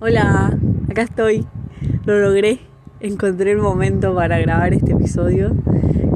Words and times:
Hola, 0.00 0.56
acá 0.88 1.02
estoy. 1.02 1.44
Lo 2.04 2.20
logré. 2.20 2.60
Encontré 3.00 3.50
el 3.50 3.58
momento 3.58 4.14
para 4.14 4.38
grabar 4.38 4.72
este 4.72 4.92
episodio 4.92 5.56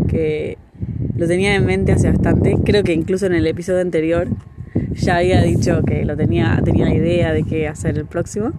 que 0.06 0.56
lo 1.17 1.26
tenía 1.26 1.57
en 1.57 1.67
mente 1.67 1.91
hace 1.91 2.08
bastante. 2.08 2.58
Creo 2.65 2.84
que 2.84 2.92
incluso 2.92 3.26
en 3.26 3.34
el 3.34 3.45
episodio 3.45 3.81
anterior 3.81 4.29
ya 4.92 5.17
había 5.17 5.42
dicho 5.42 5.83
que 5.83 6.05
lo 6.05 6.17
tenía, 6.17 6.60
tenía 6.65 6.95
idea 6.95 7.33
de 7.33 7.42
qué 7.42 7.67
hacer 7.67 7.99
el 7.99 8.07
próximo, 8.07 8.53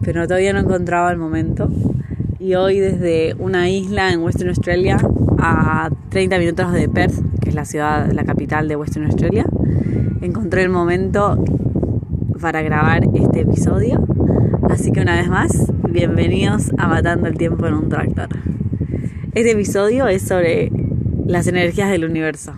pero 0.00 0.26
todavía 0.26 0.54
no 0.54 0.60
encontraba 0.60 1.10
el 1.10 1.18
momento. 1.18 1.68
Y 2.38 2.54
hoy 2.54 2.78
desde 2.78 3.34
una 3.38 3.68
isla 3.68 4.14
en 4.14 4.22
Western 4.22 4.48
Australia 4.48 4.96
a 5.38 5.90
30 6.08 6.38
minutos 6.38 6.72
de 6.72 6.88
Perth, 6.88 7.16
que 7.42 7.50
es 7.50 7.54
la 7.54 7.66
ciudad, 7.66 8.10
la 8.12 8.24
capital 8.24 8.66
de 8.66 8.76
Western 8.76 9.04
Australia, 9.04 9.44
encontré 10.22 10.62
el 10.62 10.70
momento 10.70 11.44
para 12.40 12.62
grabar 12.62 13.02
este 13.12 13.40
episodio 13.40 14.17
Así 14.78 14.92
que 14.92 15.00
una 15.00 15.16
vez 15.16 15.28
más, 15.28 15.72
bienvenidos 15.90 16.70
a 16.78 16.86
Matando 16.86 17.26
el 17.26 17.36
Tiempo 17.36 17.66
en 17.66 17.74
un 17.74 17.88
Tractor. 17.88 18.28
Este 19.34 19.50
episodio 19.50 20.06
es 20.06 20.22
sobre 20.22 20.70
las 21.26 21.48
energías 21.48 21.90
del 21.90 22.04
universo. 22.04 22.52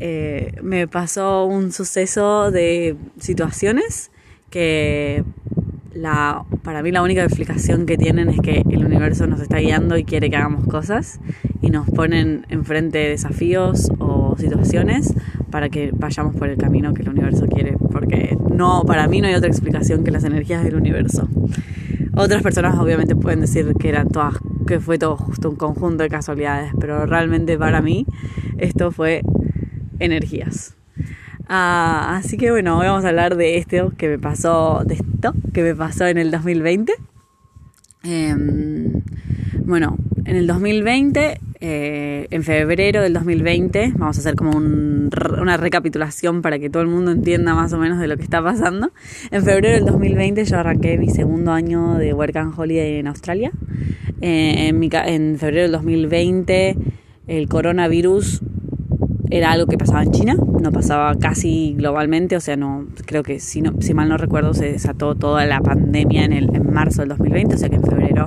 Eh, 0.00 0.54
me 0.60 0.88
pasó 0.88 1.44
un 1.44 1.70
suceso 1.70 2.50
de 2.50 2.96
situaciones 3.20 4.10
que 4.50 5.22
la, 5.94 6.42
para 6.64 6.82
mí 6.82 6.90
la 6.90 7.02
única 7.02 7.22
explicación 7.22 7.86
que 7.86 7.96
tienen 7.96 8.30
es 8.30 8.40
que 8.40 8.64
el 8.68 8.84
universo 8.84 9.28
nos 9.28 9.40
está 9.40 9.58
guiando 9.58 9.96
y 9.96 10.02
quiere 10.02 10.30
que 10.30 10.36
hagamos 10.36 10.66
cosas 10.66 11.20
y 11.60 11.70
nos 11.70 11.88
ponen 11.90 12.44
enfrente 12.48 12.98
desafíos 12.98 13.92
o 14.00 14.34
situaciones 14.36 15.14
para 15.52 15.68
que 15.68 15.90
vayamos 15.92 16.34
por 16.34 16.48
el 16.48 16.56
camino 16.56 16.94
que 16.94 17.02
el 17.02 17.10
universo 17.10 17.46
quiere, 17.46 17.76
porque 17.92 18.36
no, 18.52 18.82
para 18.84 19.06
mí 19.06 19.20
no 19.20 19.28
hay 19.28 19.34
otra 19.34 19.48
explicación 19.48 20.02
que 20.02 20.10
las 20.10 20.24
energías 20.24 20.64
del 20.64 20.74
universo. 20.74 21.28
Otras 22.16 22.42
personas 22.42 22.78
obviamente 22.78 23.14
pueden 23.14 23.40
decir 23.40 23.72
que 23.78 23.90
eran 23.90 24.08
todas, 24.08 24.34
que 24.66 24.80
fue 24.80 24.98
todo 24.98 25.16
justo 25.16 25.50
un 25.50 25.56
conjunto 25.56 26.02
de 26.02 26.08
casualidades, 26.08 26.72
pero 26.80 27.06
realmente 27.06 27.56
para 27.58 27.82
mí 27.82 28.06
esto 28.58 28.90
fue 28.90 29.22
energías. 29.98 30.74
Ah, 31.48 32.16
así 32.16 32.38
que 32.38 32.50
bueno, 32.50 32.78
hoy 32.78 32.86
vamos 32.86 33.04
a 33.04 33.08
hablar 33.08 33.36
de 33.36 33.58
esto 33.58 33.92
que 33.98 34.08
me 34.08 34.18
pasó, 34.18 34.82
de 34.86 34.94
esto 34.94 35.34
que 35.52 35.62
me 35.62 35.74
pasó 35.74 36.06
en 36.06 36.16
el 36.16 36.30
2020. 36.30 36.94
Em, 38.04 39.02
bueno, 39.66 39.98
en 40.24 40.36
el 40.36 40.46
2020 40.46 41.40
eh, 41.64 42.26
en 42.32 42.42
febrero 42.42 43.02
del 43.02 43.12
2020, 43.12 43.92
vamos 43.96 44.16
a 44.16 44.20
hacer 44.20 44.34
como 44.34 44.56
una 44.56 45.56
recapitulación 45.56 46.42
para 46.42 46.58
que 46.58 46.68
todo 46.68 46.82
el 46.82 46.88
mundo 46.88 47.12
entienda 47.12 47.54
más 47.54 47.72
o 47.72 47.78
menos 47.78 48.00
de 48.00 48.08
lo 48.08 48.16
que 48.16 48.24
está 48.24 48.42
pasando. 48.42 48.90
En 49.30 49.44
febrero 49.44 49.76
del 49.76 49.84
2020 49.86 50.44
yo 50.44 50.58
arranqué 50.58 50.98
mi 50.98 51.08
segundo 51.08 51.52
año 51.52 51.94
de 51.94 52.14
Work 52.14 52.34
and 52.34 52.58
Holiday 52.58 52.96
en 52.96 53.06
Australia. 53.06 53.52
Eh, 54.20 54.66
en, 54.66 54.82
en 54.82 55.38
febrero 55.38 55.62
del 55.62 55.70
2020 55.70 56.76
el 57.28 57.48
coronavirus 57.48 58.42
era 59.30 59.52
algo 59.52 59.68
que 59.68 59.78
pasaba 59.78 60.02
en 60.02 60.10
China, 60.10 60.34
no 60.34 60.72
pasaba 60.72 61.14
casi 61.14 61.74
globalmente, 61.78 62.34
o 62.34 62.40
sea, 62.40 62.56
no 62.56 62.86
creo 63.06 63.22
que 63.22 63.38
si, 63.38 63.62
no, 63.62 63.74
si 63.80 63.94
mal 63.94 64.08
no 64.08 64.16
recuerdo 64.16 64.52
se 64.52 64.72
desató 64.72 65.14
toda 65.14 65.46
la 65.46 65.60
pandemia 65.60 66.24
en, 66.24 66.32
el, 66.32 66.54
en 66.56 66.72
marzo 66.72 67.02
del 67.02 67.10
2020, 67.10 67.54
o 67.54 67.58
sea 67.58 67.68
que 67.68 67.76
en 67.76 67.84
febrero 67.84 68.26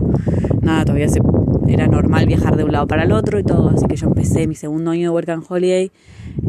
nada, 0.62 0.86
todavía 0.86 1.10
se 1.10 1.20
era 1.68 1.88
normal 1.88 2.26
viajar 2.26 2.56
de 2.58 2.64
un 2.64 2.72
lado 2.72 2.88
para 2.88 3.04
el 3.04 3.12
otro 3.12 3.40
y 3.40 3.44
todo, 3.44 3.70
así 3.70 3.86
que 3.88 3.96
yo 3.96 4.08
empecé 4.08 4.48
mi 4.48 4.56
segundo 4.56 4.92
año 4.92 5.04
de 5.04 5.10
Work 5.10 5.30
and 5.30 5.44
Holiday. 5.48 5.92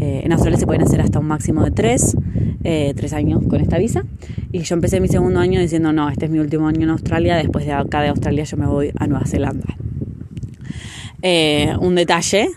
Eh, 0.01 0.23
en 0.25 0.33
Australia 0.33 0.59
se 0.59 0.67
pueden 0.67 0.83
hacer 0.83 1.01
hasta 1.01 1.19
un 1.19 1.27
máximo 1.27 1.65
de 1.65 1.71
tres, 1.71 2.17
eh, 2.65 2.93
tres 2.97 3.13
años 3.13 3.43
con 3.49 3.61
esta 3.61 3.79
visa. 3.79 4.05
Y 4.53 4.61
yo 4.61 4.75
empecé 4.75 5.01
mi 5.01 5.09
segundo 5.09 5.41
año 5.41 5.61
diciendo, 5.61 5.93
no, 5.93 6.09
este 6.09 6.27
es 6.27 6.31
mi 6.31 6.39
último 6.39 6.69
año 6.69 6.83
en 6.83 6.91
Australia, 6.91 7.37
después 7.37 7.65
de 7.67 7.73
acá 7.73 8.03
de 8.03 8.09
Australia 8.09 8.45
yo 8.45 8.57
me 8.57 8.67
voy 8.67 8.93
a 8.99 9.07
Nueva 9.07 9.27
Zelanda. 9.27 9.77
Eh, 11.23 11.73
un 11.81 11.95
detalle 11.95 12.51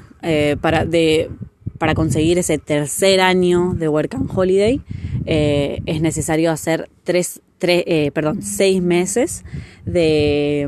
para, 0.62 0.86
de, 0.86 1.30
para 1.78 1.96
conseguir 1.96 2.38
ese 2.38 2.58
tercer 2.58 3.22
año 3.22 3.74
de 3.74 3.88
Work 3.88 4.16
and 4.16 4.30
Holiday 4.34 4.82
es 5.26 6.02
necesario 6.02 6.52
hacer 6.52 6.90
tres, 7.06 7.42
tres 7.58 8.12
perdón, 8.12 8.42
seis 8.42 8.82
meses 8.82 9.46
de 9.86 10.68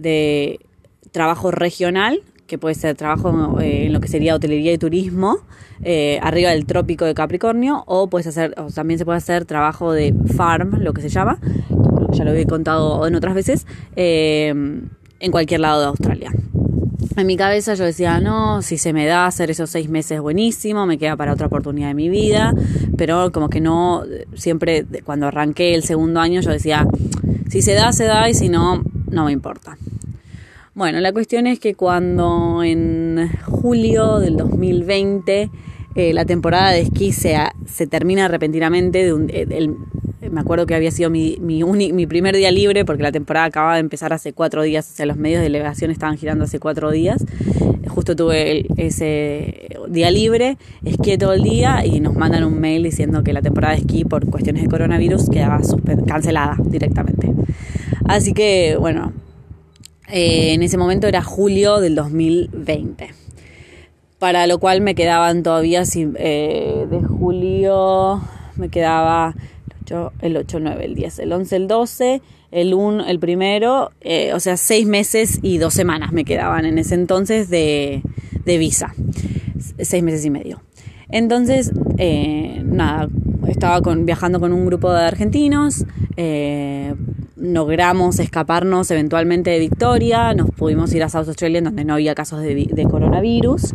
de 0.00 0.60
trabajo 1.12 1.50
regional, 1.50 2.22
que 2.46 2.58
puede 2.58 2.74
ser 2.74 2.96
trabajo 2.96 3.60
eh, 3.60 3.86
en 3.86 3.92
lo 3.92 4.00
que 4.00 4.08
sería 4.08 4.34
hotelería 4.34 4.72
y 4.72 4.78
turismo, 4.78 5.38
eh, 5.82 6.18
arriba 6.22 6.50
del 6.50 6.66
trópico 6.66 7.04
de 7.04 7.14
Capricornio, 7.14 7.84
o 7.86 8.08
puedes 8.08 8.26
hacer, 8.26 8.54
también 8.74 8.98
se 8.98 9.04
puede 9.04 9.18
hacer 9.18 9.44
trabajo 9.44 9.92
de 9.92 10.14
farm, 10.36 10.80
lo 10.80 10.92
que 10.92 11.00
se 11.00 11.08
llama, 11.08 11.38
ya 12.12 12.24
lo 12.24 12.32
he 12.32 12.46
contado 12.46 13.06
en 13.06 13.14
otras 13.14 13.34
veces, 13.34 13.66
eh, 13.94 14.48
en 14.48 15.30
cualquier 15.30 15.60
lado 15.60 15.80
de 15.80 15.86
Australia. 15.86 16.32
En 17.16 17.26
mi 17.26 17.36
cabeza 17.36 17.74
yo 17.74 17.84
decía, 17.84 18.20
no, 18.20 18.62
si 18.62 18.78
se 18.78 18.92
me 18.92 19.06
da 19.06 19.26
hacer 19.26 19.50
esos 19.50 19.70
seis 19.70 19.88
meses 19.88 20.20
buenísimo, 20.20 20.86
me 20.86 20.98
queda 20.98 21.16
para 21.16 21.32
otra 21.32 21.46
oportunidad 21.46 21.88
de 21.88 21.94
mi 21.94 22.08
vida, 22.08 22.52
pero 22.96 23.30
como 23.32 23.48
que 23.48 23.60
no, 23.60 24.02
siempre 24.34 24.86
cuando 25.04 25.26
arranqué 25.26 25.74
el 25.74 25.82
segundo 25.82 26.20
año 26.20 26.40
yo 26.40 26.50
decía, 26.50 26.86
si 27.48 27.62
se 27.62 27.74
da, 27.74 27.92
se 27.92 28.04
da, 28.04 28.28
y 28.28 28.34
si 28.34 28.48
no, 28.48 28.82
no 29.10 29.24
me 29.24 29.32
importa. 29.32 29.76
Bueno, 30.80 30.98
la 31.00 31.12
cuestión 31.12 31.46
es 31.46 31.60
que 31.60 31.74
cuando 31.74 32.64
en 32.64 33.30
julio 33.44 34.18
del 34.18 34.38
2020 34.38 35.50
eh, 35.94 36.14
la 36.14 36.24
temporada 36.24 36.70
de 36.70 36.80
esquí 36.80 37.12
se, 37.12 37.36
termina 37.86 38.28
repentinamente, 38.28 39.06
eh, 39.10 39.70
me 40.32 40.40
acuerdo 40.40 40.64
que 40.64 40.74
había 40.74 40.90
sido 40.90 41.10
mi, 41.10 41.36
primer 42.08 42.34
día 42.34 42.50
libre 42.50 42.86
porque 42.86 43.02
la 43.02 43.12
temporada 43.12 43.44
acababa 43.44 43.74
de 43.74 43.80
empezar 43.80 44.14
hace 44.14 44.32
cuatro 44.32 44.62
días, 44.62 44.90
o 44.90 44.96
sea, 44.96 45.04
los 45.04 45.18
medios 45.18 45.40
de 45.40 45.50
delegación 45.50 45.90
estaban 45.90 46.16
girando 46.16 46.44
hace 46.44 46.58
cuatro 46.58 46.90
días. 46.90 47.26
Justo 47.86 48.16
tuve 48.16 48.64
ese 48.78 49.68
día 49.90 50.10
libre, 50.10 50.56
esquié 50.82 51.18
todo 51.18 51.34
el 51.34 51.42
día 51.42 51.84
y 51.84 52.00
nos 52.00 52.14
mandan 52.14 52.42
un 52.44 52.58
mail 52.58 52.84
diciendo 52.84 53.22
que 53.22 53.34
la 53.34 53.42
temporada 53.42 53.74
de 53.74 53.80
esquí 53.80 54.06
por 54.06 54.24
cuestiones 54.30 54.62
de 54.62 54.70
coronavirus 54.70 55.28
quedaba 55.28 55.60
cancelada 56.06 56.56
directamente. 56.64 57.34
Así 58.06 58.32
que, 58.32 58.78
bueno, 58.80 59.12
eh, 60.12 60.52
en 60.54 60.62
ese 60.62 60.76
momento 60.76 61.06
era 61.06 61.22
julio 61.22 61.80
del 61.80 61.94
2020. 61.94 63.14
Para 64.18 64.46
lo 64.46 64.58
cual 64.58 64.80
me 64.80 64.94
quedaban 64.94 65.42
todavía, 65.42 65.82
eh, 65.94 66.86
de 66.90 67.00
julio, 67.00 68.22
me 68.56 68.68
quedaba 68.68 69.34
el 70.20 70.36
8, 70.36 70.58
el 70.58 70.64
9, 70.64 70.84
el 70.84 70.94
10, 70.94 71.18
el 71.20 71.32
11, 71.32 71.56
el 71.56 71.68
12, 71.68 72.22
el 72.52 72.74
1, 72.74 73.06
el 73.06 73.18
primero, 73.18 73.90
eh, 74.00 74.32
o 74.34 74.40
sea, 74.40 74.56
seis 74.56 74.86
meses 74.86 75.40
y 75.42 75.58
dos 75.58 75.74
semanas 75.74 76.12
me 76.12 76.24
quedaban 76.24 76.64
en 76.64 76.78
ese 76.78 76.94
entonces 76.94 77.48
de, 77.48 78.02
visa, 78.44 78.94
seis 79.78 80.02
meses 80.02 80.24
y 80.24 80.30
medio. 80.30 80.62
Entonces, 81.08 81.72
nada, 82.64 83.08
estaba 83.48 83.80
viajando 83.96 84.38
con 84.38 84.52
un 84.52 84.66
grupo 84.66 84.92
de 84.92 85.02
argentinos, 85.02 85.84
logramos 87.40 88.18
escaparnos 88.18 88.90
eventualmente 88.90 89.50
de 89.50 89.58
Victoria, 89.58 90.34
nos 90.34 90.50
pudimos 90.50 90.92
ir 90.92 91.02
a 91.02 91.08
South 91.08 91.28
Australia 91.28 91.62
donde 91.62 91.84
no 91.84 91.94
había 91.94 92.14
casos 92.14 92.42
de, 92.42 92.86
coronavirus, 92.90 93.74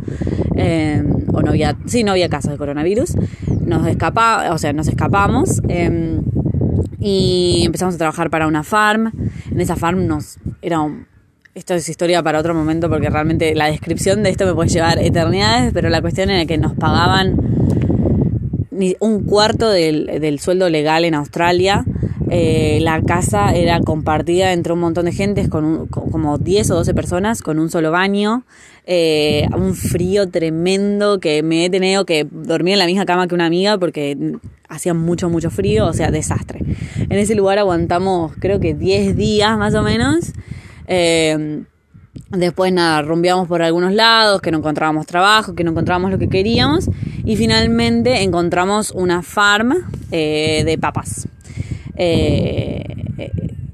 eh, 0.56 1.04
o 1.34 1.42
no 1.42 1.50
había, 1.50 1.76
sí, 1.86 2.04
no 2.04 2.12
había 2.12 2.30
casos 2.30 2.52
de 2.52 2.58
coronavirus, 2.58 3.16
nos 3.66 3.88
escapa, 3.88 4.54
o 4.54 4.58
sea, 4.58 4.72
nos 4.74 4.88
escapamos 4.88 5.62
eh, 5.68 6.20
y 7.00 7.64
empezamos 7.66 7.96
a 7.96 7.98
trabajar 7.98 8.30
para 8.30 8.48
una 8.48 8.64
farm, 8.64 9.12
en 9.52 9.62
esa 9.62 9.76
farm 9.76 10.06
nos, 10.06 10.38
era 10.62 10.80
esto 11.56 11.74
es 11.74 11.88
historia 11.88 12.22
para 12.22 12.40
otro 12.40 12.54
momento 12.54 12.90
porque 12.90 13.10
realmente 13.10 13.56
la 13.56 13.68
descripción 13.68 14.24
de 14.24 14.30
esto 14.30 14.46
me 14.46 14.54
puede 14.54 14.70
llevar 14.70 15.00
eternidades, 15.00 15.72
pero 15.74 15.90
la 15.90 16.02
cuestión 16.02 16.30
era 16.30 16.46
que 16.46 16.58
nos 16.58 16.74
pagaban 16.74 17.38
un 19.00 19.24
cuarto 19.24 19.70
del, 19.70 20.20
del 20.20 20.40
sueldo 20.40 20.70
legal 20.70 21.06
en 21.06 21.16
Australia 21.16 21.86
eh, 22.30 22.80
la 22.82 23.02
casa 23.02 23.54
era 23.54 23.80
compartida 23.82 24.54
entre 24.54 24.74
un 24.74 24.80
montón 24.80 25.06
de 25.06 25.12
gente, 25.12 25.48
con, 25.50 25.88
como 25.88 26.38
10 26.38 26.72
o 26.72 26.76
12 26.76 26.94
personas, 26.94 27.42
con 27.42 27.60
un 27.60 27.70
solo 27.70 27.92
baño, 27.92 28.44
eh, 28.86 29.48
un 29.56 29.76
frío 29.76 30.30
tremendo 30.30 31.20
que 31.20 31.44
me 31.44 31.66
he 31.66 31.70
tenido 31.70 32.06
que 32.06 32.28
dormir 32.30 32.74
en 32.74 32.80
la 32.80 32.86
misma 32.86 33.06
cama 33.06 33.28
que 33.28 33.36
una 33.36 33.46
amiga 33.46 33.78
porque 33.78 34.18
hacía 34.70 34.94
mucho, 34.94 35.30
mucho 35.30 35.50
frío, 35.50 35.88
o 35.88 35.94
sea, 35.94 36.12
desastre. 36.12 36.60
En 36.98 37.14
ese 37.14 37.36
lugar 37.36 37.60
aguantamos 37.60 38.34
creo 38.40 38.60
que 38.60 38.74
10 38.74 39.16
días 39.16 39.58
más 39.58 39.76
o 39.76 39.84
menos. 39.84 40.34
Eh, 40.88 41.64
después 42.30 42.74
nada, 42.74 43.02
rumbeamos 43.04 43.48
por 43.48 43.62
algunos 43.62 43.94
lados, 43.94 44.42
que 44.42 44.52
no 44.52 44.58
encontrábamos 44.60 45.06
trabajo, 45.06 45.54
que 45.54 45.64
no 45.64 45.72
encontrábamos 45.72 46.10
lo 46.12 46.18
que 46.18 46.30
queríamos. 46.30 46.90
Y 47.24 47.36
finalmente 47.36 48.24
encontramos 48.24 48.92
una 48.92 49.22
farm 49.22 49.74
de 50.10 50.78
papas. 50.80 51.28
Eh, 51.98 52.84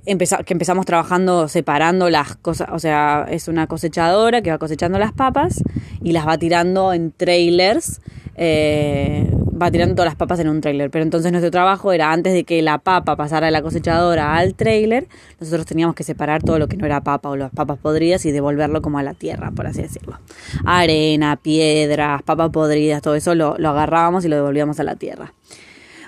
que 0.04 0.54
empezamos 0.54 0.86
trabajando 0.86 1.48
separando 1.48 2.10
las 2.10 2.36
cosas, 2.36 2.70
o 2.72 2.80
sea, 2.80 3.26
es 3.30 3.48
una 3.48 3.68
cosechadora 3.68 4.42
que 4.42 4.52
va 4.52 4.58
cosechando 4.58 4.98
las 5.00 5.14
papas 5.14 5.64
y 6.04 6.12
las 6.12 6.28
va 6.28 6.38
tirando 6.38 6.94
en 6.94 7.12
trailers, 7.12 8.02
eh, 8.36 9.30
va 9.62 9.70
tirando 9.70 9.96
todas 9.96 10.08
las 10.08 10.16
papas 10.16 10.40
en 10.40 10.50
un 10.50 10.60
trailer. 10.60 10.90
Pero 10.90 11.04
entonces 11.04 11.32
nuestro 11.32 11.52
trabajo 11.52 11.92
era 11.92 12.12
antes 12.12 12.34
de 12.34 12.44
que 12.44 12.62
la 12.62 12.80
papa 12.80 13.16
pasara 13.16 13.46
de 13.46 13.52
la 13.52 13.62
cosechadora 13.62 14.36
al 14.36 14.56
trailer, 14.56 15.08
nosotros 15.40 15.66
teníamos 15.66 15.96
que 15.96 16.04
separar 16.04 16.42
todo 16.42 16.58
lo 16.58 16.68
que 16.68 16.78
no 16.78 16.86
era 16.86 17.02
papa 17.02 17.30
o 17.30 17.36
las 17.36 17.52
papas 17.52 17.78
podridas 17.78 18.26
y 18.26 18.32
devolverlo 18.32 18.82
como 18.82 18.98
a 18.98 19.04
la 19.04 19.14
tierra, 19.14 19.52
por 19.52 19.68
así 19.68 19.84
decirlo. 19.84 20.18
Arena, 20.66 21.38
piedras, 21.38 22.24
papas 22.24 22.50
podridas, 22.50 23.02
todo 23.02 23.16
eso 23.16 23.36
lo, 23.36 23.56
lo 23.60 23.70
agarrábamos 23.70 24.26
y 24.26 24.30
lo 24.30 24.36
devolvíamos 24.38 24.80
a 24.80 24.84
la 24.84 24.96
tierra. 24.96 25.34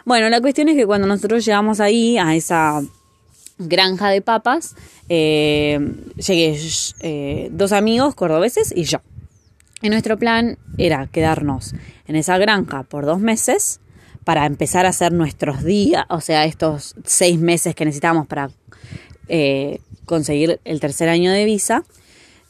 Bueno, 0.06 0.30
la 0.30 0.42
cuestión 0.42 0.70
es 0.70 0.76
que 0.76 0.86
cuando 0.86 1.08
nosotros 1.08 1.46
llegamos 1.46 1.80
ahí, 1.80 2.18
a 2.18 2.36
esa 2.36 2.82
granja 3.58 4.10
de 4.10 4.22
papas, 4.22 4.76
eh, 5.10 5.80
llegué 6.16 6.60
eh, 7.02 7.50
dos 7.52 7.72
amigos 7.72 8.16
cordobeses 8.16 8.74
y 8.76 8.84
yo. 8.84 9.00
Y 9.82 9.90
nuestro 9.90 10.18
plan 10.18 10.58
era 10.78 11.08
quedarnos 11.08 11.74
en 12.08 12.16
esa 12.16 12.38
granja 12.38 12.84
por 12.84 13.06
dos 13.06 13.20
meses 13.20 13.80
para 14.24 14.46
empezar 14.46 14.86
a 14.86 14.90
hacer 14.90 15.12
nuestros 15.12 15.64
días, 15.64 16.06
o 16.10 16.22
sea, 16.22 16.46
estos 16.46 16.96
seis 17.04 17.40
meses 17.40 17.76
que 17.76 17.84
necesitamos 17.86 18.26
para 18.28 18.50
eh, 19.28 19.80
conseguir 20.06 20.60
el 20.64 20.80
tercer 20.80 21.10
año 21.10 21.32
de 21.32 21.46
visa. 21.46 21.84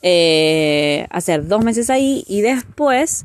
Hacer 0.04 1.48
dos 1.48 1.64
meses 1.64 1.90
ahí 1.90 2.24
y 2.28 2.42
después 2.42 3.24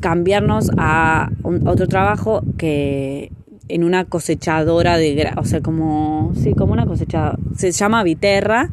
cambiarnos 0.00 0.70
a 0.76 1.30
otro 1.42 1.86
trabajo 1.86 2.42
que 2.58 3.30
en 3.68 3.84
una 3.84 4.04
cosechadora 4.04 4.98
de, 4.98 5.32
o 5.36 5.44
sea, 5.44 5.60
como, 5.60 6.32
sí, 6.34 6.52
como 6.52 6.72
una 6.72 6.86
cosechadora, 6.86 7.38
se 7.56 7.72
llama 7.72 8.02
Viterra 8.02 8.70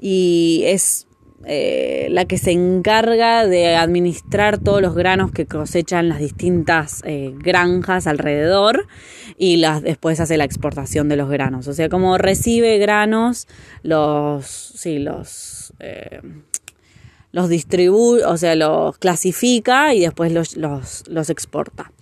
y 0.00 0.62
es 0.66 1.05
eh, 1.44 2.08
la 2.10 2.24
que 2.24 2.38
se 2.38 2.52
encarga 2.52 3.46
de 3.46 3.76
administrar 3.76 4.58
todos 4.58 4.80
los 4.80 4.94
granos 4.94 5.32
que 5.32 5.46
cosechan 5.46 6.08
las 6.08 6.18
distintas 6.18 7.02
eh, 7.04 7.34
granjas 7.36 8.06
alrededor 8.06 8.88
y 9.36 9.58
las, 9.58 9.82
después 9.82 10.18
hace 10.18 10.38
la 10.38 10.44
exportación 10.44 11.08
de 11.08 11.16
los 11.16 11.28
granos. 11.28 11.68
O 11.68 11.74
sea, 11.74 11.88
como 11.88 12.16
recibe 12.18 12.78
granos, 12.78 13.46
los, 13.82 14.46
sí, 14.46 14.98
los, 14.98 15.74
eh, 15.78 16.20
los 17.36 17.50
distribuye, 17.50 18.24
o 18.24 18.38
sea, 18.38 18.54
los 18.54 18.96
clasifica 18.96 19.92
y 19.92 20.00
después 20.00 20.32
los, 20.32 20.56
los, 20.56 21.28
exporta. 21.28 21.92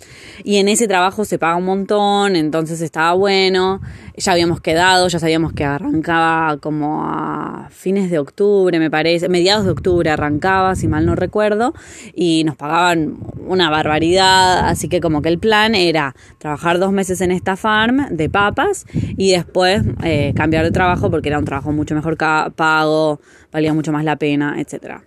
Y 0.45 0.59
en 0.59 0.69
ese 0.69 0.87
trabajo 0.87 1.25
se 1.25 1.41
paga 1.41 1.57
un 1.57 1.65
montón, 1.65 2.37
entonces 2.37 2.81
estaba 2.81 3.15
bueno. 3.15 3.81
Ya 4.17 4.31
habíamos 4.31 4.61
quedado, 4.61 5.09
ya 5.09 5.19
sabíamos 5.19 5.53
que 5.53 5.65
arrancaba 5.65 6.59
como 6.59 7.03
a 7.05 7.69
fines 7.73 8.13
de 8.13 8.21
octubre, 8.21 8.79
me 8.79 8.93
parece, 8.93 9.29
mediados 9.29 9.65
de 9.65 9.73
octubre 9.73 10.09
arrancaba, 10.09 10.77
si 10.77 10.87
mal 10.87 11.05
no 11.05 11.17
recuerdo, 11.17 11.75
y 12.15 12.45
nos 12.45 12.55
pagaban 12.55 13.17
una 13.45 13.71
barbaridad, 13.71 14.69
así 14.69 14.89
que 14.89 15.01
como 15.01 15.21
que 15.21 15.31
el 15.31 15.41
plan 15.41 15.75
era 15.75 16.15
trabajar 16.39 16.79
dos 16.79 16.93
meses 16.93 17.21
en 17.21 17.33
esta 17.33 17.57
farm 17.57 18.07
de 18.11 18.31
papas 18.31 18.87
y 18.95 19.33
después 19.33 19.83
eh, 20.05 20.33
cambiar 20.37 20.65
de 20.65 20.71
trabajo 20.71 21.11
porque 21.11 21.29
era 21.29 21.41
un 21.41 21.45
trabajo 21.45 21.73
mucho 21.73 21.97
mejor 21.97 22.17
pago, 22.17 23.21
valía 23.51 23.75
mucho 23.75 23.91
más 23.91 24.05
la 24.05 24.15
pena, 24.15 24.61
etcétera. 24.61 25.03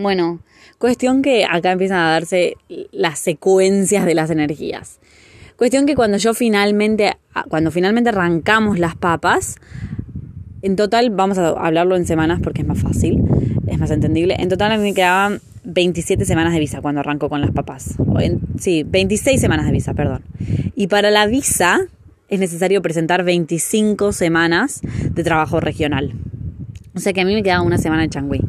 Bueno, 0.00 0.38
cuestión 0.78 1.22
que 1.22 1.44
acá 1.44 1.72
empiezan 1.72 1.98
a 1.98 2.10
darse 2.10 2.54
las 2.92 3.18
secuencias 3.18 4.06
de 4.06 4.14
las 4.14 4.30
energías. 4.30 5.00
Cuestión 5.56 5.86
que 5.86 5.96
cuando 5.96 6.18
yo 6.18 6.34
finalmente, 6.34 7.16
cuando 7.48 7.72
finalmente 7.72 8.10
arrancamos 8.10 8.78
las 8.78 8.94
papas, 8.94 9.56
en 10.62 10.76
total, 10.76 11.10
vamos 11.10 11.36
a 11.38 11.48
hablarlo 11.48 11.96
en 11.96 12.06
semanas 12.06 12.38
porque 12.40 12.62
es 12.62 12.68
más 12.68 12.80
fácil, 12.80 13.24
es 13.66 13.78
más 13.80 13.90
entendible. 13.90 14.36
En 14.38 14.48
total 14.48 14.70
a 14.70 14.76
mí 14.76 14.84
me 14.84 14.94
quedaban 14.94 15.40
27 15.64 16.24
semanas 16.24 16.52
de 16.52 16.60
visa 16.60 16.80
cuando 16.80 17.00
arranco 17.00 17.28
con 17.28 17.40
las 17.40 17.50
papas. 17.50 17.96
sí, 18.60 18.84
26 18.84 19.40
semanas 19.40 19.66
de 19.66 19.72
visa, 19.72 19.94
perdón. 19.94 20.22
Y 20.76 20.86
para 20.86 21.10
la 21.10 21.26
visa 21.26 21.88
es 22.28 22.38
necesario 22.38 22.82
presentar 22.82 23.24
25 23.24 24.12
semanas 24.12 24.80
de 25.10 25.24
trabajo 25.24 25.58
regional. 25.58 26.12
O 26.98 27.00
sea 27.00 27.12
que 27.12 27.20
a 27.20 27.24
mí 27.24 27.32
me 27.32 27.44
quedaba 27.44 27.62
una 27.62 27.78
semana 27.78 28.02
en 28.02 28.10
Changui. 28.10 28.40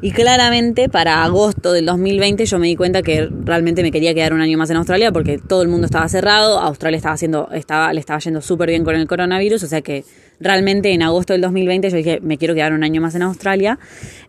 Y 0.00 0.12
claramente 0.12 0.88
para 0.88 1.22
agosto 1.24 1.74
del 1.74 1.84
2020 1.84 2.46
yo 2.46 2.58
me 2.58 2.66
di 2.66 2.74
cuenta 2.74 3.02
que 3.02 3.28
realmente 3.44 3.82
me 3.82 3.90
quería 3.90 4.14
quedar 4.14 4.32
un 4.32 4.40
año 4.40 4.56
más 4.56 4.70
en 4.70 4.76
Australia 4.78 5.12
porque 5.12 5.36
todo 5.36 5.60
el 5.60 5.68
mundo 5.68 5.84
estaba 5.84 6.08
cerrado, 6.08 6.58
Australia 6.58 6.96
estaba 6.96 7.14
haciendo, 7.14 7.50
estaba, 7.52 7.92
le 7.92 8.00
estaba 8.00 8.18
yendo 8.18 8.40
súper 8.40 8.70
bien 8.70 8.82
con 8.82 8.94
el 8.96 9.06
coronavirus, 9.06 9.62
o 9.62 9.66
sea 9.66 9.82
que 9.82 10.04
realmente 10.40 10.90
en 10.92 11.02
agosto 11.02 11.34
del 11.34 11.42
2020 11.42 11.90
yo 11.90 11.96
dije, 11.98 12.20
me 12.22 12.38
quiero 12.38 12.54
quedar 12.54 12.72
un 12.72 12.82
año 12.82 13.02
más 13.02 13.14
en 13.14 13.22
Australia, 13.22 13.78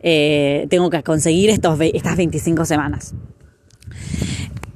eh, 0.02 0.68
tengo 0.70 0.90
que 0.90 1.02
conseguir 1.02 1.50
estos, 1.50 1.80
estas 1.80 2.18
25 2.18 2.66
semanas 2.66 3.16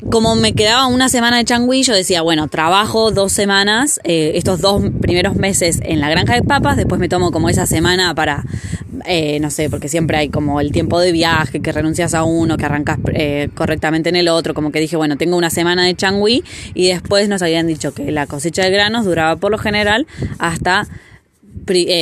como 0.10 0.36
me 0.36 0.54
quedaba 0.54 0.88
una 0.88 1.10
semana 1.10 1.38
de 1.38 1.46
changui, 1.46 1.84
yo 1.84 1.94
decía, 1.94 2.22
bueno, 2.22 2.48
trabajo 2.48 3.12
dos 3.12 3.32
semanas, 3.32 4.00
eh, 4.04 4.34
estos 4.36 4.62
dos 4.62 4.84
primeros 5.02 5.36
meses 5.36 5.80
en 5.84 6.00
la 6.00 6.10
granja 6.10 6.36
de 6.36 6.44
papas, 6.44 6.78
después 6.78 7.00
me 7.00 7.10
tomo 7.10 7.32
como 7.32 7.50
esa 7.50 7.66
semana 7.66 8.14
para, 8.16 8.44
eh, 9.06 9.40
no 9.40 9.50
sé, 9.50 9.70
porque 9.70 9.90
siempre 9.90 10.18
hay 10.18 10.30
como 10.30 10.60
el 10.60 10.72
tiempo 10.72 11.00
de 11.00 11.12
viaje, 11.12 11.62
que 11.62 11.72
renuncias 11.72 12.14
a 12.14 12.24
uno, 12.24 12.58
que 12.58 12.66
arrancas 12.66 13.00
eh, 13.14 13.50
correctamente 13.54 14.10
en 14.10 14.16
el 14.16 14.28
otro, 14.28 14.54
como 14.54 14.72
que 14.72 14.80
dije, 14.80 14.96
bueno, 14.96 15.18
tengo 15.18 15.38
una 15.38 15.50
semana 15.50 15.84
de 15.86 15.96
changui 15.96 16.44
y 16.74 16.88
después 16.88 17.30
nos 17.30 17.42
habían 17.42 17.68
dicho 17.68 17.94
que 17.94 18.12
la 18.12 18.28
cosecha 18.28 18.64
de 18.64 18.72
granos 18.72 19.06
duraba 19.06 19.36
por 19.38 19.52
lo 19.52 19.58
general 19.58 20.08
hasta 20.40 20.88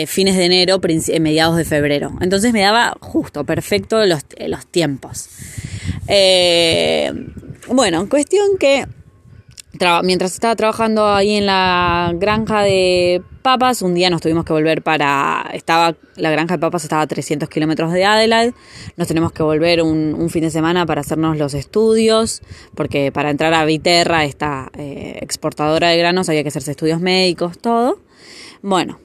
fines 0.07 0.37
de 0.37 0.45
enero, 0.45 0.79
mediados 1.19 1.57
de 1.57 1.65
febrero. 1.65 2.13
Entonces 2.21 2.53
me 2.53 2.61
daba 2.61 2.95
justo, 2.99 3.43
perfecto 3.43 4.03
los, 4.05 4.21
los 4.47 4.65
tiempos. 4.65 5.29
Eh, 6.07 7.11
bueno, 7.73 8.07
cuestión 8.09 8.57
que 8.59 8.85
mientras 10.03 10.33
estaba 10.33 10.55
trabajando 10.55 11.07
ahí 11.07 11.35
en 11.35 11.45
la 11.45 12.11
granja 12.15 12.61
de 12.61 13.23
papas, 13.41 13.81
un 13.81 13.95
día 13.95 14.09
nos 14.09 14.21
tuvimos 14.21 14.45
que 14.45 14.53
volver 14.53 14.83
para... 14.83 15.49
Estaba, 15.53 15.95
la 16.15 16.29
granja 16.29 16.55
de 16.55 16.59
papas 16.59 16.83
estaba 16.83 17.01
a 17.01 17.07
300 17.07 17.49
kilómetros 17.49 17.91
de 17.91 18.05
Adelaide, 18.05 18.53
nos 18.97 19.07
tenemos 19.07 19.31
que 19.31 19.41
volver 19.41 19.81
un, 19.81 20.29
fin 20.29 20.43
de 20.43 20.51
semana 20.51 20.85
para 20.85 21.01
hacernos 21.01 21.37
los 21.37 21.53
estudios, 21.53 22.41
porque 22.75 23.11
para 23.11 23.31
entrar 23.31 23.53
a 23.53 23.65
Viterra, 23.65 24.25
esta 24.25 24.69
eh, 24.77 25.17
exportadora 25.21 25.89
de 25.89 25.97
granos, 25.97 26.29
había 26.29 26.43
que 26.43 26.49
hacerse 26.49 26.71
estudios 26.71 26.99
médicos, 26.99 27.57
todo. 27.57 27.99
Bueno, 28.61 28.99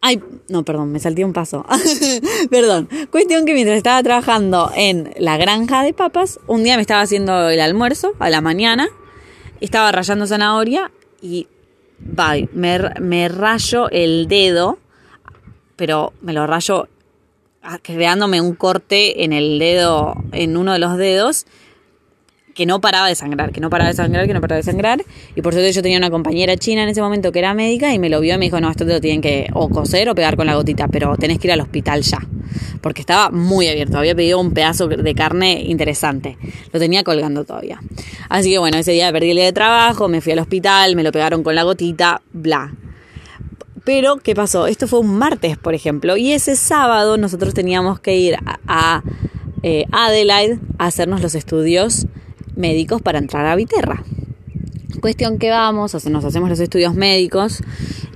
Ay, 0.00 0.20
no, 0.48 0.64
perdón, 0.64 0.92
me 0.92 1.00
salté 1.00 1.24
un 1.24 1.32
paso. 1.32 1.66
perdón. 2.50 2.88
Cuestión 3.10 3.44
que 3.44 3.54
mientras 3.54 3.76
estaba 3.76 4.02
trabajando 4.02 4.70
en 4.74 5.12
la 5.18 5.36
granja 5.36 5.82
de 5.82 5.92
papas, 5.92 6.38
un 6.46 6.62
día 6.62 6.76
me 6.76 6.82
estaba 6.82 7.00
haciendo 7.00 7.48
el 7.48 7.60
almuerzo 7.60 8.12
a 8.18 8.30
la 8.30 8.40
mañana, 8.40 8.88
estaba 9.60 9.90
rayando 9.90 10.26
zanahoria 10.26 10.92
y 11.20 11.48
bye, 11.98 12.48
me, 12.52 12.78
me 13.00 13.28
rayo 13.28 13.90
el 13.90 14.28
dedo, 14.28 14.78
pero 15.74 16.12
me 16.22 16.32
lo 16.32 16.46
rayo 16.46 16.88
ah, 17.62 17.78
creándome 17.82 18.40
un 18.40 18.54
corte 18.54 19.24
en 19.24 19.32
el 19.32 19.58
dedo, 19.58 20.14
en 20.32 20.56
uno 20.56 20.72
de 20.72 20.78
los 20.78 20.96
dedos 20.96 21.46
que 22.58 22.66
no 22.66 22.80
paraba 22.80 23.06
de 23.06 23.14
sangrar, 23.14 23.52
que 23.52 23.60
no 23.60 23.70
paraba 23.70 23.90
de 23.90 23.94
sangrar, 23.94 24.26
que 24.26 24.34
no 24.34 24.40
paraba 24.40 24.56
de 24.56 24.64
sangrar. 24.64 25.04
Y 25.36 25.42
por 25.42 25.52
suerte 25.52 25.70
yo 25.70 25.80
tenía 25.80 25.96
una 25.96 26.10
compañera 26.10 26.56
china 26.56 26.82
en 26.82 26.88
ese 26.88 27.00
momento 27.00 27.30
que 27.30 27.38
era 27.38 27.54
médica 27.54 27.94
y 27.94 28.00
me 28.00 28.08
lo 28.08 28.20
vio 28.20 28.34
y 28.34 28.38
me 28.38 28.46
dijo, 28.46 28.60
no, 28.60 28.68
esto 28.68 28.84
te 28.84 28.92
lo 28.92 29.00
tienen 29.00 29.20
que 29.20 29.46
o 29.54 29.68
coser 29.68 30.08
o 30.08 30.14
pegar 30.16 30.34
con 30.34 30.44
la 30.48 30.56
gotita, 30.56 30.88
pero 30.88 31.16
tenés 31.16 31.38
que 31.38 31.46
ir 31.46 31.52
al 31.52 31.60
hospital 31.60 32.02
ya. 32.02 32.18
Porque 32.80 33.00
estaba 33.00 33.30
muy 33.30 33.68
abierto, 33.68 33.96
había 33.96 34.16
pedido 34.16 34.40
un 34.40 34.54
pedazo 34.54 34.88
de 34.88 35.14
carne 35.14 35.62
interesante. 35.62 36.36
Lo 36.72 36.80
tenía 36.80 37.04
colgando 37.04 37.44
todavía. 37.44 37.80
Así 38.28 38.50
que 38.50 38.58
bueno, 38.58 38.76
ese 38.76 38.90
día 38.90 39.12
perdí 39.12 39.30
el 39.30 39.36
día 39.36 39.44
de 39.44 39.52
trabajo, 39.52 40.08
me 40.08 40.20
fui 40.20 40.32
al 40.32 40.40
hospital, 40.40 40.96
me 40.96 41.04
lo 41.04 41.12
pegaron 41.12 41.44
con 41.44 41.54
la 41.54 41.62
gotita, 41.62 42.22
bla. 42.32 42.72
Pero, 43.84 44.16
¿qué 44.16 44.34
pasó? 44.34 44.66
Esto 44.66 44.88
fue 44.88 44.98
un 44.98 45.16
martes, 45.16 45.56
por 45.58 45.74
ejemplo, 45.74 46.16
y 46.16 46.32
ese 46.32 46.56
sábado 46.56 47.18
nosotros 47.18 47.54
teníamos 47.54 48.00
que 48.00 48.16
ir 48.16 48.36
a, 48.66 49.04
eh, 49.62 49.84
Adelaide 49.92 50.58
a 50.78 50.86
hacernos 50.86 51.22
los 51.22 51.36
estudios 51.36 52.08
médicos 52.58 53.00
para 53.00 53.18
entrar 53.18 53.46
a 53.46 53.56
Viterra. 53.56 54.02
Cuestión 55.00 55.38
que 55.38 55.50
vamos, 55.50 55.94
nos 56.06 56.24
hacemos 56.24 56.50
los 56.50 56.60
estudios 56.60 56.94
médicos 56.94 57.62